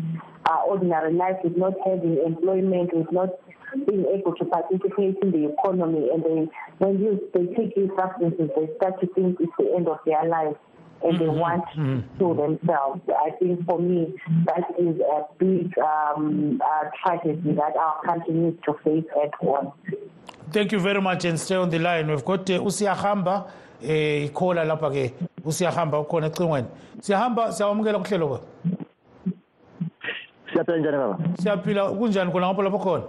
uh, 0.49 0.61
ordinary 0.67 1.13
life, 1.13 1.37
with 1.43 1.57
not 1.57 1.73
having 1.85 2.17
employment, 2.25 2.93
with 2.93 3.11
not 3.11 3.29
being 3.85 4.05
able 4.13 4.33
to 4.35 4.45
participate 4.45 5.17
in 5.21 5.31
the 5.31 5.53
economy. 5.53 6.09
And 6.13 6.23
they, 6.23 6.51
when 6.77 6.99
you, 6.99 7.29
they 7.33 7.47
take 7.55 7.75
these 7.75 7.89
substances, 7.97 8.49
they 8.55 8.69
start 8.77 8.99
to 9.01 9.07
think 9.07 9.37
it's 9.39 9.51
the 9.57 9.73
end 9.75 9.87
of 9.87 9.99
their 10.05 10.25
life. 10.25 10.55
And 11.03 11.19
they 11.19 11.27
want 11.27 11.63
to 11.75 12.03
kill 12.17 12.33
themselves. 12.33 13.01
I 13.07 13.29
think 13.37 13.63
for 13.67 13.77
me, 13.77 14.15
that 14.45 14.63
is 14.79 14.99
a 14.99 15.25
big 15.37 15.77
um, 15.77 16.59
uh, 16.65 16.89
tragedy 17.03 17.53
that 17.53 17.75
our 17.75 18.01
country 18.03 18.33
needs 18.33 18.57
to 18.65 18.73
face 18.83 19.05
at 19.23 19.31
once. 19.43 19.69
Thank 20.51 20.71
you 20.71 20.79
very 20.79 21.01
much 21.01 21.25
and 21.25 21.39
stay 21.39 21.55
on 21.55 21.69
the 21.69 21.79
line. 21.79 22.07
We've 22.07 22.23
got 22.25 22.49
uh, 22.49 22.65
usiyahamba 22.65 23.45
eh 23.83 24.25
ikhola 24.29 24.63
lapha 24.65 24.89
ke 24.91 25.13
usiyahamba 25.45 25.99
ukhona 25.99 26.27
ecingweni. 26.27 26.67
Siyahamba 27.01 27.51
siyawamukela 27.51 27.99
kuhlelo 27.99 28.27
ba. 28.29 28.39
siyaphila 30.53 30.77
njani 30.77 30.97
baba 30.97 31.17
Siyaphila 31.39 31.89
kunjani 31.91 32.31
khona 32.31 32.47
ngapho 32.47 32.61
lapho 32.63 32.79
khona? 32.79 33.03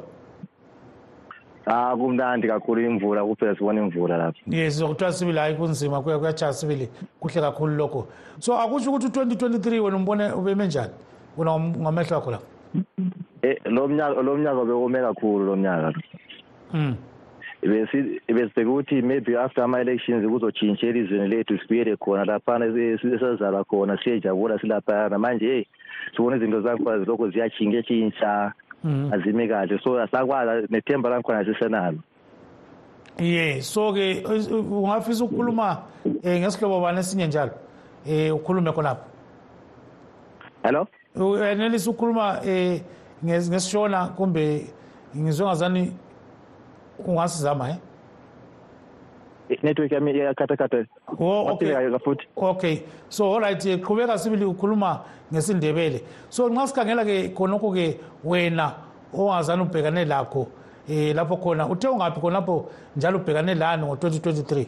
ah 1.67 1.95
kumnandi 1.97 2.49
kakhulu 2.49 2.81
imvula 2.81 3.25
kuphela 3.25 3.55
sibona 3.57 3.81
imvula 3.81 4.17
lapha 4.17 4.39
Yes, 4.47 4.75
sizokuthiwa 4.75 5.13
sibili 5.13 5.39
hayi 5.39 5.55
kunzima 5.55 6.03
kuya 6.03 6.19
kuyajaya 6.19 6.53
sibili 6.53 6.89
kuhle 7.21 7.41
kakhulu 7.41 7.77
lokho. 7.77 8.07
So 8.39 8.59
akusho 8.59 8.91
ukuthi 8.91 9.07
2023 9.07 9.79
wena 9.81 9.97
umbone 9.97 10.33
ubeme 10.33 10.67
njani? 10.67 10.93
Wena 11.37 11.59
ngamehlo 11.61 12.17
akho 12.17 12.31
la. 12.31 12.39
eh 13.43 13.57
lo 13.65 13.89
mnyaka 13.89 14.23
lo 14.23 14.37
mnyaka 14.37 14.65
bekume 14.65 15.01
kakhulu 15.01 15.45
lo 15.47 15.57
mnyaka 15.57 15.93
Mm. 16.75 16.97
Besi 17.63 18.21
besibheka 18.29 18.71
ukuthi 18.71 19.03
maybe 19.03 19.37
after 19.39 19.65
ama 19.65 19.81
elections 19.81 20.27
kuzotshintsha 20.27 20.87
elizweni 20.87 21.29
lethu 21.29 21.59
sibuyele 21.59 21.97
khona 21.97 22.25
laphana 22.25 22.67
esazalwa 22.67 23.65
khona 23.65 23.99
siyejabula 24.05 24.59
silaphana 24.61 25.19
manje 25.19 25.47
hey 25.47 25.65
sibona 26.17 26.37
izinto 26.37 26.61
zakhona 26.61 26.99
zilokhu 26.99 27.31
ziyatshintsha 27.31 27.83
tshintsha 27.83 28.53
Mhm. 28.85 29.13
azimi 29.13 29.49
kahle 29.49 29.79
so 29.85 29.99
asakwazi 30.01 30.67
nethemba 30.71 31.11
lakhona 31.11 31.45
sisenalo 31.45 31.99
Yeah, 33.21 33.61
so 33.63 33.93
ke 33.93 34.23
ungafisa 34.71 35.25
ukukhuluma 35.25 35.83
eh 36.23 36.39
ngesihlobo 36.41 36.81
bani 36.81 36.99
esinye 37.01 37.27
njalo. 37.27 37.51
Eh 38.07 38.35
ukhulume 38.35 38.73
khonapho. 38.73 39.03
hello 40.63 40.87
Uyenelisa 41.17 41.91
ukukhuluma 41.91 42.41
eh 42.47 42.81
nges- 43.25 43.51
ngesishona 43.51 44.07
kumbe 44.15 44.71
ngizwe 45.17 45.47
ngazani 45.47 45.93
ungasizama 47.07 47.71
eh? 47.71 47.77
network 49.63 49.93
yami 49.93 50.11
iyakhathakhatha 50.13 50.87
Oh, 51.21 51.49
okay. 51.53 51.73
Waphindeka 51.73 51.99
futhi 51.99 52.27
Okay. 52.37 52.83
So 53.09 53.33
all 53.33 53.41
right, 53.41 53.67
eh, 53.67 53.79
qhubeka 53.79 54.19
sibili 54.19 54.45
ukhuluma 54.45 55.01
ngesindebele. 55.33 56.03
So 56.29 56.49
nxa 56.49 56.67
sikhangela 56.67 57.05
ke 57.05 57.35
khonokho 57.35 57.73
ke 57.75 58.01
wena 58.25 58.75
ongazani 59.15 59.63
ubhekane 59.63 60.05
lakho 60.05 60.47
eh 60.89 61.15
lapho 61.15 61.37
khona 61.37 61.67
uthe 61.69 61.89
ungaphi 61.89 62.21
khonapho 62.21 62.71
njalo 62.97 63.19
ubhekane 63.19 63.55
lani 63.55 63.83
ngo2023. 63.87 64.67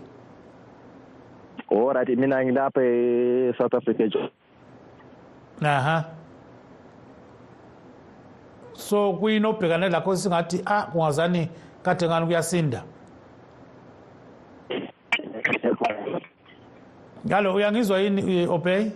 alright 1.70 2.08
mina 2.18 2.44
ngilapha 2.44 2.80
e-south 2.82 3.74
africa 3.74 4.00
nje 4.00 4.30
Aha. 5.62 6.04
So 8.72 9.12
kuyinobhekane 9.12 9.88
lakho 9.88 10.16
singathi 10.16 10.62
ah 10.66 10.82
kungazani 10.82 11.48
kade 11.82 12.08
ngani 12.08 12.26
kuyasinda. 12.26 12.82
Ngalo 17.26 17.54
uyangizwa 17.54 17.98
yini 17.98 18.42
eh, 18.42 18.50
Obey? 18.50 18.90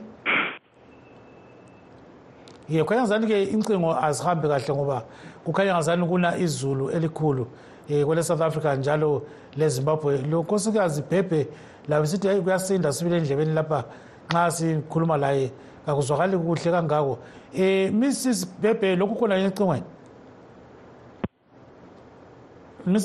Ye 2.69 2.85
khanya 2.85 3.01
ngazani 3.03 3.27
ke 3.27 3.43
incingo 3.45 3.95
azihambe 3.97 4.49
kahle 4.49 4.75
ngoba 4.75 5.05
kukhanya 5.45 5.75
ngazani 5.75 6.07
kuna 6.07 6.37
izulu 6.39 6.91
elikhulu 6.91 7.47
eh 7.89 8.05
kwele 8.05 8.23
South 8.23 8.41
Africa 8.41 8.77
njalo 8.79 9.23
le 9.57 9.69
Zimbabwe 9.69 10.19
lo 10.19 10.43
nkosikazi 10.43 11.03
Bhebhe 11.03 11.47
la 11.89 12.07
sithi 12.07 12.29
hey 12.29 12.41
kuyasinda 12.41 12.93
sibile 12.93 13.17
endlebeni 13.17 13.53
lapha 13.53 13.85
nxa 14.31 14.51
sikhuluma 14.51 15.17
laye 15.17 15.51
akuzwakali 15.87 16.39
kuhle 16.39 16.71
kangako 16.71 17.19
eh 17.55 17.93
Mrs 17.93 18.49
Bhebhe 18.61 18.97
lokhu 18.97 19.15
khona 19.15 19.37
encingweni 19.37 19.83
Mrs 19.85 19.94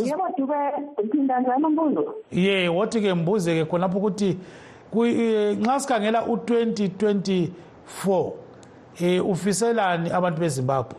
yebo 0.07 0.23
dube 0.37 0.55
phinda 1.11 1.39
njalo 1.39 1.69
mbuzo 1.69 2.15
ye 2.31 2.67
wothi 2.69 3.01
ke 3.01 3.13
mbuze 3.13 3.55
ke 3.55 3.65
khonapho 3.65 3.97
ukuthi 3.97 4.37
ku- 4.91 5.05
eh, 5.05 5.57
nxa 5.57 5.79
sikhangela 5.79 6.21
u2024 6.21 8.31
eh 9.01 9.25
ufiselani 9.29 10.09
abantu 10.11 10.39
beZimbabwe? 10.41 10.95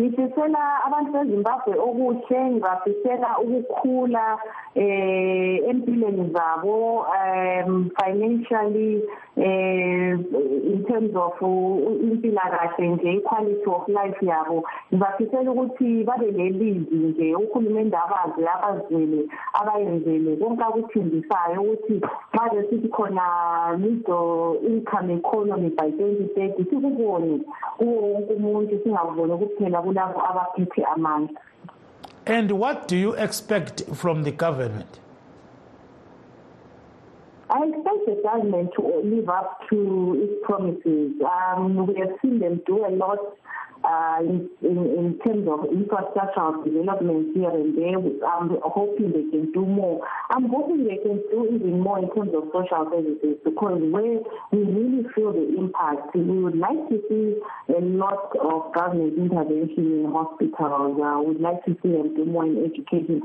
Ngifisela 0.00 0.62
abantu 0.86 1.10
bezimbabwe 1.12 1.74
okuhle 1.86 2.38
ngibafisela 2.50 3.38
ukukhula 3.44 4.38
eh 4.74 5.60
empilweni 5.70 6.32
zabo 6.34 7.04
um 7.16 7.90
financially 8.00 9.02
eh 9.36 10.16
in 10.72 10.84
terms 10.88 11.14
of 11.16 11.36
impilakahle 11.40 12.88
nje 12.88 13.12
i-quality 13.12 13.66
of 13.66 13.88
life 13.88 14.26
yabo. 14.26 14.64
Ngibafisela 14.92 15.50
ukuthi 15.50 16.04
babe 16.04 16.30
lelizwi 16.30 16.96
nje 16.96 17.34
uhulumende 17.34 17.96
abazi 17.96 18.42
abazwele 18.54 19.28
abayenzele 19.52 20.36
konke 20.36 20.64
akuthembisayo 20.64 21.60
ukuthi 21.62 22.00
maze 22.32 22.68
sithi 22.70 22.88
khona 22.88 23.76
middle 23.78 24.56
income 24.68 25.12
economy 25.12 25.68
by 25.70 25.90
twenty 25.90 26.26
thirty 26.34 26.64
sikubone 26.64 27.40
kuwo 27.76 28.12
wonke 28.12 28.32
umuntu 28.32 28.80
singakuboni 28.82 29.36
kuphela 29.36 29.82
kulabo 29.90 30.20
abaphethe 30.30 30.84
amandla 30.94 31.40
And 32.26 32.52
what 32.52 32.86
do 32.86 32.96
you 32.96 33.12
expect 33.14 33.82
from 33.94 34.22
the 34.22 34.30
government? 34.30 35.00
I 37.50 37.66
expect 37.66 38.06
the 38.06 38.22
government 38.22 38.70
to 38.78 39.02
live 39.02 39.28
up 39.28 39.58
to 39.70 40.22
its 40.22 40.46
promises. 40.46 41.18
Um, 41.20 41.86
we 41.86 41.98
have 41.98 42.14
seen 42.22 42.38
them 42.38 42.62
do 42.64 42.86
a 42.86 42.94
lot 42.94 43.18
uh, 43.82 44.18
in, 44.20 44.48
in, 44.62 44.78
in 44.78 45.18
terms 45.24 45.48
of 45.48 45.66
infrastructural 45.66 46.62
development 46.64 47.34
here 47.34 47.50
and 47.50 47.76
there. 47.76 47.98
I'm 48.22 48.54
hoping 48.62 49.10
they 49.10 49.26
can 49.34 49.50
do 49.52 49.64
more. 49.66 50.06
I'm 50.30 50.48
hoping 50.48 50.84
they 50.84 51.02
can 51.02 51.22
do 51.30 51.48
even 51.52 51.80
more 51.80 51.98
in 51.98 52.14
terms 52.14 52.30
of 52.34 52.44
social 52.52 52.86
services 52.86 53.38
because 53.44 53.80
where 53.90 54.20
we 54.52 54.58
really 54.58 55.08
feel 55.14 55.32
the 55.32 55.56
impact, 55.58 56.14
we 56.14 56.38
would 56.38 56.56
like 56.56 56.88
to 56.90 57.02
see 57.08 57.34
a 57.74 57.80
lot 57.80 58.30
of 58.38 58.72
government 58.74 59.18
intervention 59.18 60.04
in 60.04 60.12
hospitals. 60.12 61.00
Uh, 61.02 61.22
we'd 61.26 61.40
like 61.40 61.64
to 61.64 61.76
see 61.82 61.90
them 61.90 62.14
do 62.14 62.24
more 62.26 62.46
in 62.46 62.62
education. 62.62 63.22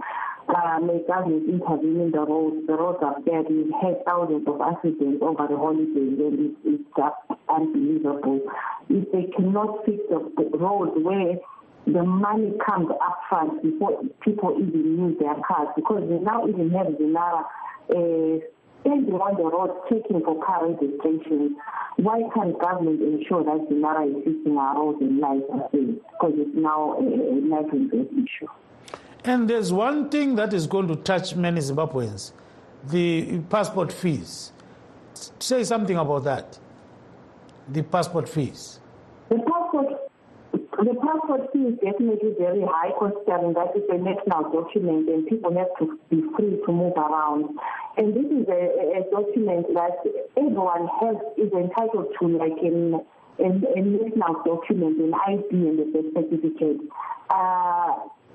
Uh, 0.48 0.80
may 0.80 1.02
government 1.08 1.50
intervene 1.50 2.02
in 2.02 2.12
the 2.12 2.20
roads. 2.20 2.68
The 2.68 2.74
roads 2.74 3.00
are 3.02 3.20
bad. 3.22 3.50
We've 3.50 3.74
had 3.82 4.06
thousands 4.06 4.48
of 4.48 4.62
accidents 4.62 5.18
over 5.22 5.48
the 5.50 5.58
holidays 5.58 5.90
and 5.96 6.54
it's, 6.54 6.60
it's 6.64 6.84
just 6.96 7.42
unbelievable. 7.50 8.42
If 8.90 9.12
they 9.12 9.32
cannot 9.36 9.84
fix 9.86 9.98
the 10.08 10.22
roads 10.54 10.92
where 11.02 11.42
the 11.88 12.04
money 12.04 12.54
comes 12.66 12.90
up 12.92 13.20
front 13.30 13.62
before 13.64 14.02
people 14.22 14.58
even 14.58 14.98
use 14.98 15.18
their 15.20 15.36
cars 15.48 15.70
because 15.76 16.04
they 16.10 16.18
now 16.18 16.48
even 16.48 16.70
have 16.72 16.88
Zinara 16.94 17.42
uh, 17.90 18.46
standing 18.82 19.14
on 19.14 19.38
the 19.38 19.50
road 19.50 19.74
checking 19.90 20.22
for 20.22 20.44
car 20.46 20.70
registrations. 20.70 21.58
Why 21.98 22.22
can't 22.34 22.60
government 22.60 23.02
ensure 23.02 23.44
that 23.44 23.66
Zinara 23.70 24.10
is 24.10 24.24
fixing 24.26 24.58
our 24.58 24.78
roads 24.78 25.02
and 25.02 25.20
life 25.20 25.42
affairs? 25.50 25.98
Because 26.06 26.34
it's 26.38 26.54
now 26.54 26.98
a, 26.98 27.06
a 27.06 27.34
life 27.50 27.74
issue. 27.74 28.50
And 29.26 29.50
there's 29.50 29.74
one 29.74 30.10
thing 30.10 30.36
that 30.36 30.54
is 30.54 30.68
going 30.68 30.88
to 30.88 30.96
touch 30.98 31.36
many 31.36 31.60
Zimbabweans 31.60 32.32
the 32.92 33.40
passport 33.50 33.92
fees. 33.92 34.52
Say 35.40 35.64
something 35.64 35.98
about 35.98 36.24
that. 36.26 36.60
The 37.70 37.82
passport 37.82 38.30
fees. 38.30 38.80
The 39.30 39.38
passport, 39.38 39.88
the 40.54 40.94
passport 41.02 41.52
fee 41.52 41.60
is 41.60 41.76
definitely 41.84 42.36
very 42.38 42.62
high 42.62 42.92
considering 43.00 43.54
that 43.54 43.72
it's 43.74 43.90
a 43.90 43.98
national 43.98 44.52
document 44.52 45.10
and 45.10 45.26
people 45.26 45.52
have 45.58 45.74
to 45.80 46.00
be 46.12 46.22
free 46.38 46.62
to 46.64 46.72
move 46.72 46.94
around. 46.96 47.58
And 47.98 48.14
this 48.14 48.26
is 48.26 48.48
a, 48.48 49.02
a 49.02 49.10
document 49.10 49.66
that 49.74 49.98
everyone 50.38 50.88
has 51.02 51.16
is 51.38 51.52
entitled 51.52 52.14
to, 52.20 52.28
like 52.28 52.62
in 52.62 53.02
a, 53.40 53.46
a 53.46 53.82
national 53.82 54.44
document, 54.46 55.00
an 55.00 55.14
ID 55.28 55.50
and 55.52 55.80
a 55.80 56.12
certificate. 56.14 56.82
Uh, 57.30 57.85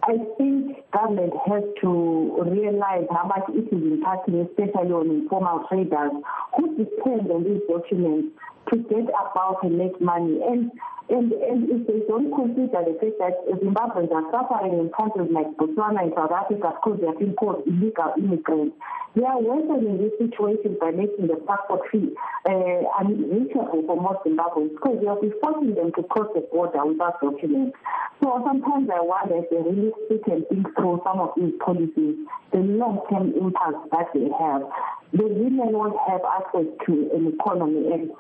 I 0.03 0.17
think 0.39 0.79
government 0.93 1.33
has 1.47 1.63
to 1.83 2.43
realize 2.47 3.07
how 3.11 3.27
much 3.27 3.45
it 3.51 3.69
is 3.69 3.83
impacting, 3.83 4.49
especially 4.49 4.93
on 4.93 5.11
informal 5.11 5.65
traders 5.69 6.13
who 6.57 6.77
depend 6.77 7.31
on 7.31 7.45
these 7.45 7.61
documents 7.69 8.29
to 8.69 8.77
get 8.77 9.09
about 9.09 9.59
and 9.63 9.79
make 9.79 10.01
money. 10.01 10.41
And 10.47 10.71
and, 11.11 11.33
and 11.33 11.67
if 11.67 11.87
they 11.91 12.07
don't 12.07 12.31
consider 12.31 12.87
the 12.87 12.95
fact 13.03 13.19
that 13.19 13.35
Zimbabweans 13.59 14.15
are 14.15 14.31
suffering 14.31 14.79
in 14.79 14.95
countries 14.95 15.27
like 15.35 15.51
Botswana 15.59 16.07
and 16.07 16.13
South 16.15 16.31
Africa 16.31 16.71
because 16.79 17.01
they 17.03 17.07
have 17.11 17.19
been 17.19 17.35
called 17.35 17.67
illegal 17.67 18.15
immigrants, 18.17 18.79
they 19.17 19.27
are 19.27 19.43
worsening 19.43 19.99
this 19.99 20.15
situation 20.23 20.79
by 20.79 20.95
making 20.95 21.27
the 21.27 21.35
passport 21.51 21.83
fee 21.91 22.15
uh, 22.47 22.87
unreachable 23.03 23.83
for 23.91 23.99
most 23.99 24.23
Zimbabweans 24.23 24.71
because 24.79 25.03
they'll 25.03 25.19
be 25.21 25.35
forcing 25.43 25.75
them 25.75 25.91
to 25.99 26.07
cross 26.07 26.31
the 26.31 26.47
border 26.47 26.87
without 26.87 27.19
documents. 27.19 27.75
So 28.23 28.39
sometimes 28.47 28.87
I 28.87 29.03
wonder 29.03 29.43
if 29.43 29.51
they 29.51 29.67
really 29.67 29.91
sit 30.07 30.23
and 30.31 30.47
think 30.47 30.71
through 30.79 31.03
some 31.03 31.19
of 31.19 31.35
these 31.35 31.59
policies, 31.59 32.23
the 32.55 32.63
long-term 32.63 33.35
impact 33.35 33.83
that 33.91 34.15
they 34.15 34.31
have. 34.39 34.63
The 35.11 35.27
women 35.27 35.75
won't 35.75 35.99
have 36.07 36.23
access 36.23 36.71
to 36.87 36.93
an 37.19 37.35
economy 37.35 37.91
and 37.91 38.11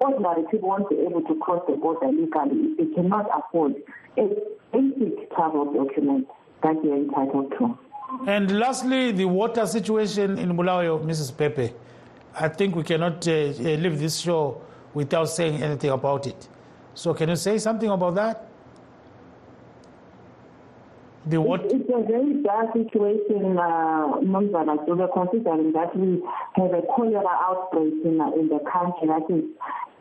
ordinary 0.00 0.44
people 0.50 0.68
won't 0.68 0.88
be 0.88 0.96
able 0.96 1.22
to 1.22 1.34
cross 1.40 1.62
the 1.68 1.76
border 1.76 2.08
legally 2.08 2.72
if 2.72 2.78
they 2.78 2.94
cannot 2.94 3.26
afford 3.36 3.74
a 4.16 4.28
basic 4.72 5.30
travel 5.34 5.72
document 5.72 6.26
that 6.62 6.76
they 6.82 6.90
are 6.90 6.96
entitled 6.96 7.52
to. 7.58 7.78
And 8.26 8.58
lastly, 8.58 9.12
the 9.12 9.26
water 9.26 9.66
situation 9.66 10.38
in 10.38 10.56
Bulawayo, 10.56 11.04
Mrs. 11.04 11.32
Bhebhe. 11.32 11.72
I 12.34 12.48
think 12.48 12.74
we 12.76 12.82
cannot 12.82 13.26
uh, 13.26 13.32
leave 13.32 13.98
this 13.98 14.18
show 14.18 14.60
without 14.94 15.26
saying 15.26 15.62
anything 15.62 15.90
about 15.90 16.26
it. 16.26 16.48
So, 16.94 17.12
can 17.14 17.28
you 17.28 17.36
say 17.36 17.58
something 17.58 17.90
about 17.90 18.14
that? 18.14 18.48
The 21.26 21.40
what? 21.40 21.64
It's, 21.64 21.74
it's 21.74 21.90
a 21.94 22.02
very 22.10 22.34
bad 22.42 22.72
situation, 22.72 23.58
uh, 23.58 24.20
so 24.86 25.08
considering 25.12 25.72
that 25.72 25.94
we 25.94 26.22
have 26.56 26.72
a 26.72 26.82
cholera 26.94 27.28
outbreak 27.44 27.92
in, 28.04 28.20
uh, 28.20 28.32
in 28.32 28.48
the 28.48 28.60
country 28.60 29.08
that 29.08 29.28
is 29.28 29.44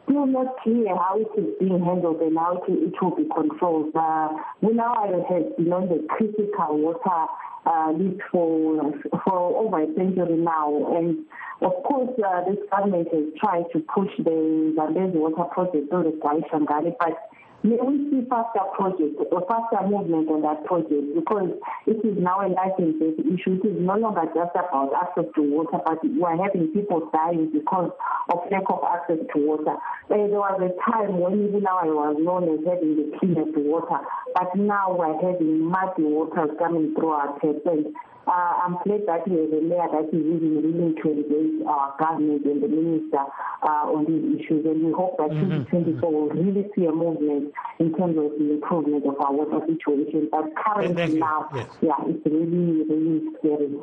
still 0.08 0.26
not 0.26 0.58
clear 0.64 0.96
how 0.96 1.20
it 1.20 1.40
is 1.40 1.54
being 1.60 1.84
handled 1.84 2.22
and 2.22 2.38
how 2.38 2.64
it, 2.68 2.94
will 3.02 3.16
be 3.16 3.28
controlled. 3.34 3.96
Uh, 3.96 4.30
we 4.62 4.74
now 4.74 4.96
have 5.30 5.58
been 5.58 5.74
on 5.74 5.90
the 5.90 6.06
critical 6.10 6.78
water 6.80 7.26
uh, 7.66 7.92
list 7.92 8.22
for 8.32 8.94
for 9.26 9.58
over 9.58 9.84
a 9.84 9.88
century 9.96 10.38
now, 10.38 10.96
and 10.96 11.26
of 11.62 11.74
course, 11.84 12.10
uh, 12.24 12.46
this 12.46 12.58
government 12.72 13.08
has 13.12 13.26
tried 13.40 13.66
to 13.74 13.80
push 13.94 14.12
the 14.20 14.74
Zambezi 14.76 15.18
water 15.18 15.44
project 15.52 15.90
through 15.90 16.04
the 16.04 16.18
Shangani, 16.22 16.96
but 17.00 17.18
May 17.64 17.76
we 17.82 17.98
see 18.10 18.22
faster 18.30 18.62
project 18.78 19.18
or 19.32 19.42
faster 19.50 19.82
movement 19.90 20.30
on 20.30 20.46
that 20.46 20.64
project 20.66 21.16
because 21.16 21.50
it 21.88 21.98
is 22.06 22.14
now 22.18 22.46
a 22.46 22.54
license 22.54 23.02
issue. 23.02 23.58
It 23.58 23.66
is 23.66 23.82
no 23.82 23.98
longer 23.98 24.30
just 24.30 24.54
about 24.54 24.94
access 24.94 25.26
to 25.34 25.42
water, 25.42 25.82
but 25.84 25.98
we 26.06 26.22
are 26.22 26.38
having 26.38 26.70
people 26.70 27.10
dying 27.12 27.50
because 27.52 27.90
of 28.30 28.40
lack 28.52 28.70
of 28.70 28.86
access 28.86 29.18
to 29.34 29.38
water. 29.42 29.74
There 30.08 30.30
was 30.38 30.62
a 30.62 30.70
time 30.86 31.18
when 31.18 31.34
even 31.50 31.64
now 31.64 31.82
I 31.82 31.90
was 31.90 32.18
known 32.22 32.46
as 32.46 32.62
having 32.62 32.94
the 32.94 33.18
cleanest 33.18 33.58
water, 33.58 34.06
but 34.36 34.54
now 34.56 34.94
we're 34.94 35.18
having 35.18 35.66
muddy 35.66 36.06
water 36.06 36.54
coming 36.60 36.94
through 36.94 37.10
our. 37.10 37.40
And 37.42 37.96
uh, 38.28 38.54
I'm 38.64 38.78
glad 38.84 39.08
that 39.08 39.28
we 39.28 39.40
have 39.40 39.54
a 39.54 39.62
mayor 39.62 39.88
that 39.92 40.12
is 40.12 40.20
really 40.20 40.60
willing 40.60 40.96
to 41.02 41.08
engage 41.12 41.66
our 41.66 41.96
government 41.98 42.46
and 42.46 42.62
the 42.62 42.68
minister 42.68 43.24
uh, 43.64 43.88
on 43.88 44.06
these 44.06 44.42
issues. 44.42 44.66
And 44.66 44.84
we 44.84 44.92
hope 44.92 45.18
that 45.18 45.30
mm-hmm. 45.32 45.64
2024 45.72 46.12
will 46.12 46.30
really 46.30 46.68
see 46.76 46.86
a 46.86 46.92
movement 46.92 47.54
in 47.80 47.96
terms 47.96 48.18
of 48.18 48.38
the 48.38 48.54
improvement 48.54 49.06
of 49.06 49.16
our 49.22 49.32
water 49.32 49.66
situation. 49.66 50.28
But 50.32 50.52
currently 50.56 51.20
now, 51.20 51.50
yes. 51.56 51.70
yeah, 51.82 51.96
it's 52.06 52.26
really, 52.26 52.84
really 52.84 53.22
scary. 53.40 53.80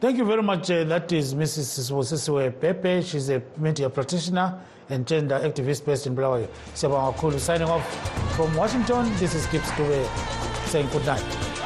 Thank 0.00 0.18
you 0.18 0.24
very 0.24 0.42
much. 0.42 0.70
Uh, 0.70 0.84
that 0.84 1.10
is 1.12 1.34
Mrs. 1.34 1.90
Wosisiwe 1.90 2.52
Bhebhe. 2.52 3.04
She's 3.04 3.30
a 3.30 3.42
media 3.56 3.90
practitioner 3.90 4.60
and 4.88 5.06
gender 5.06 5.38
activist 5.38 5.84
based 5.84 6.06
in 6.06 6.14
Bulawayo. 6.14 6.48
Siyabonga 6.74 7.14
kakhulu. 7.14 7.38
Signing 7.38 7.68
off 7.68 7.86
from 8.36 8.54
Washington, 8.54 9.04
this 9.18 9.34
is 9.34 9.46
Gibbs 9.46 9.70
Dube 9.72 10.06
saying 10.68 10.88
good 10.90 11.04
night. 11.06 11.57